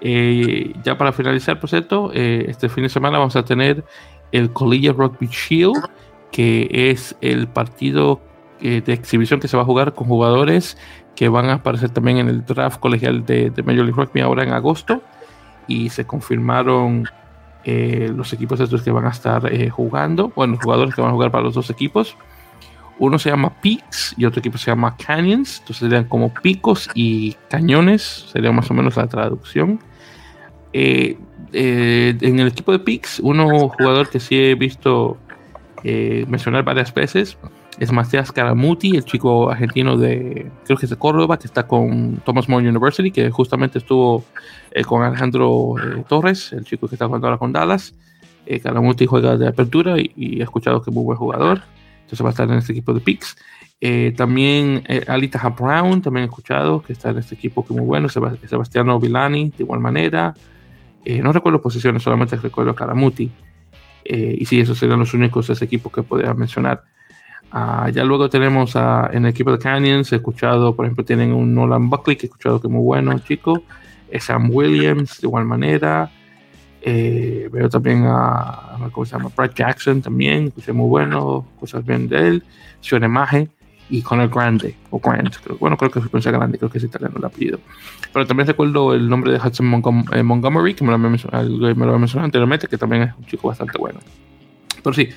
[0.00, 3.84] Eh, ya para finalizar, por cierto, eh, este fin de semana vamos a tener
[4.32, 5.88] el Collegiate Rugby Shield,
[6.30, 8.20] que es el partido
[8.60, 10.76] eh, de exhibición que se va a jugar con jugadores
[11.16, 14.44] que van a aparecer también en el draft colegial de, de Major League Rugby ahora
[14.44, 15.02] en agosto.
[15.66, 17.08] Y se confirmaron
[17.66, 21.30] los equipos estos que van a estar jugando, bueno, los jugadores que van a jugar
[21.30, 22.16] para los dos equipos.
[22.98, 25.60] Uno se llama Peaks y otro equipo se llama Canyons.
[25.60, 29.80] Entonces serían como picos y cañones, sería más o menos la traducción.
[30.72, 31.16] Eh,
[31.52, 35.16] eh, en el equipo de Peaks, uno jugador que sí he visto
[35.84, 37.38] eh, mencionar varias veces
[37.78, 42.16] es Matías Caramuti, el chico argentino de, creo que es de Córdoba, que está con
[42.24, 44.24] Thomas More University, que justamente estuvo
[44.84, 45.76] con Alejandro
[46.08, 47.94] Torres, el chico que está jugando ahora con Dallas.
[48.64, 51.62] Caramuti juega de apertura y, y he escuchado que es muy buen jugador.
[52.08, 53.36] Entonces va a estar en este equipo de Picks.
[53.82, 57.82] Eh, también eh, Alita Brown, también he escuchado que está en este equipo que muy
[57.82, 58.08] bueno.
[58.08, 60.32] Sebastiano Vilani, de igual manera.
[61.04, 63.30] Eh, no recuerdo posiciones, solamente recuerdo a Caramuti.
[64.04, 66.82] y sí, esos serían los únicos de ese equipo que podría mencionar.
[67.52, 71.54] Ah, ya luego tenemos en el equipo de Canyons, he escuchado, por ejemplo, tienen un
[71.54, 73.64] Nolan Buckley, que he escuchado que muy bueno, chico.
[74.18, 76.10] Sam Williams, de igual manera.
[76.82, 79.30] Eh, veo también a, ¿cómo se llama?
[79.36, 82.42] Brad Jackson también, muy bueno, cosas bien de él.
[82.80, 83.48] Sean Maje
[83.90, 87.16] y Conor Grande, o Grant, bueno, creo que se pronuncia Grande, creo que es italiano
[87.18, 87.58] el apellido.
[88.12, 92.68] Pero también recuerdo el nombre de Hudson eh, Montgomery, que me lo, había mencionado, anteriormente,
[92.68, 93.98] que también es un chico bastante bueno.
[94.82, 95.08] Pero sí,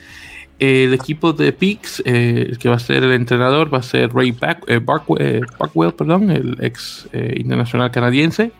[0.57, 4.13] el equipo de Peaks, eh, el que va a ser el entrenador, va a ser
[4.13, 8.51] Ray Back, Barkwell, perdón, el ex internacional canadiense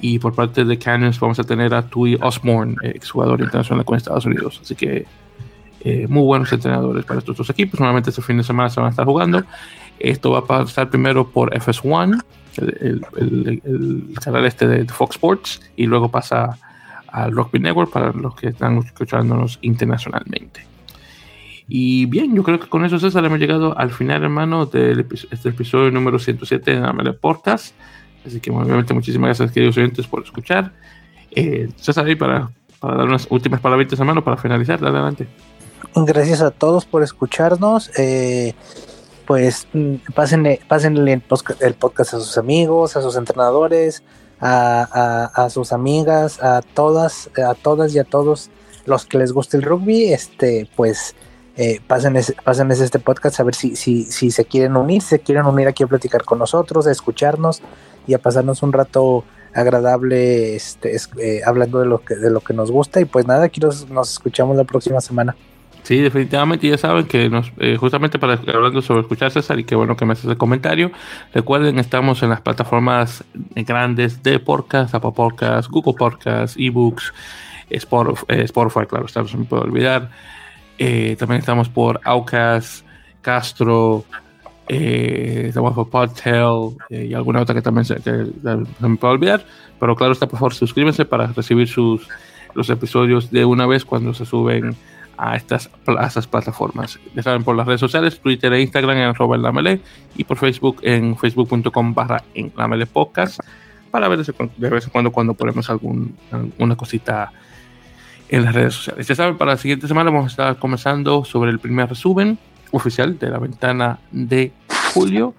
[0.00, 4.26] y por parte de Canyons vamos a tener a Tui Osborne, exjugador internacional con Estados
[4.26, 4.60] Unidos.
[4.62, 5.06] Así que
[5.80, 7.78] eh, muy buenos entrenadores para estos dos equipos.
[7.78, 9.44] Normalmente este fin de semana se van a estar jugando.
[9.98, 12.22] Esto va a pasar primero por FS1,
[12.58, 16.58] el, canal este de Fox Sports, y luego pasa
[17.08, 20.66] al Rugby Network para los que están escuchándonos internacionalmente.
[21.68, 25.48] Y bien, yo creo que con eso, César, hemos llegado al final, hermano, de este
[25.48, 27.74] episodio número 107 de Amele Podcast.
[28.26, 30.72] Así que, obviamente, muchísimas gracias, queridos oyentes, por escuchar.
[31.30, 32.50] Eh, César, ahí para,
[32.82, 34.82] dar unas últimas palabritas, hermano, para finalizar.
[34.84, 35.28] Adelante.
[35.94, 37.90] Gracias a todos por escucharnos.
[37.98, 38.54] Eh,
[39.26, 41.12] pues mm, pásenle, pásenle
[41.60, 44.02] el, podcast a sus amigos, a sus entrenadores,
[44.40, 48.50] a, a, sus amigas, a todas, a todas y a todos
[48.84, 51.14] los que les guste el rugby, este, pues
[51.58, 55.86] eh, pásenles, este podcast a ver si, se quieren unir, se quieren unir aquí a
[55.86, 57.62] platicar con nosotros, a escucharnos
[58.06, 59.24] y a pasarnos un rato
[59.56, 63.00] agradable este, eh, hablando de lo, que, de lo que nos gusta.
[63.00, 65.34] Y pues nada, aquí nos escuchamos la próxima semana.
[65.82, 69.96] Sí, definitivamente ya saben que eh, justamente para hablando sobre escuchar César y qué bueno
[69.96, 70.90] que me haces el comentario.
[71.32, 77.14] Recuerden, estamos en las plataformas grandes de podcast, Apple Podcast, Google Podcast, eBooks,
[77.70, 80.10] Spotify, eh, Spotify claro, no se me puede olvidar.
[80.76, 82.84] También estamos por Outcast,
[83.22, 84.04] Castro,
[84.68, 87.96] estamos por Podtail y alguna otra que también se,
[88.80, 89.44] me puede olvidar.
[89.78, 92.08] Pero claro está, por favor, suscríbanse para recibir sus
[92.54, 94.74] los episodios de una vez cuando se suben
[95.18, 96.98] a estas, a plataformas.
[97.14, 99.80] Ya saben, por las redes sociales, Twitter e Instagram en arroba en
[100.16, 103.40] y por Facebook en facebook.com barra en la podcast
[103.90, 107.32] para ver de vez en cuando cuando ponemos algún, alguna cosita
[108.28, 109.06] en las redes sociales.
[109.06, 112.38] Ya saben, para la siguiente semana vamos a estar comenzando sobre el primer resumen
[112.76, 114.52] oficial de la ventana de
[114.94, 115.34] julio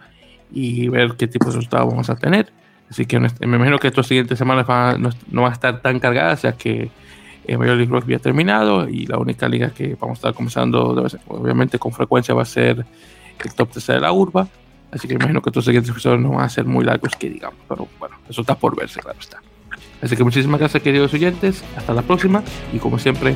[0.51, 2.51] y ver qué tipo de resultados vamos a tener.
[2.89, 4.65] Así que me imagino que estas siguientes semanas
[4.99, 6.89] no, no van a estar tan cargadas, ya que
[7.45, 11.07] el Major League Rugby ha terminado y la única liga que vamos a estar comenzando,
[11.27, 12.85] obviamente con frecuencia, va a ser
[13.43, 14.47] el top 3 de la urba.
[14.91, 17.59] Así que imagino que estos siguientes episodios no van a ser muy largos, que digamos,
[17.67, 19.41] pero bueno, eso está por verse, claro está.
[20.01, 21.63] Así que muchísimas gracias, queridos oyentes.
[21.75, 23.35] Hasta la próxima y como siempre,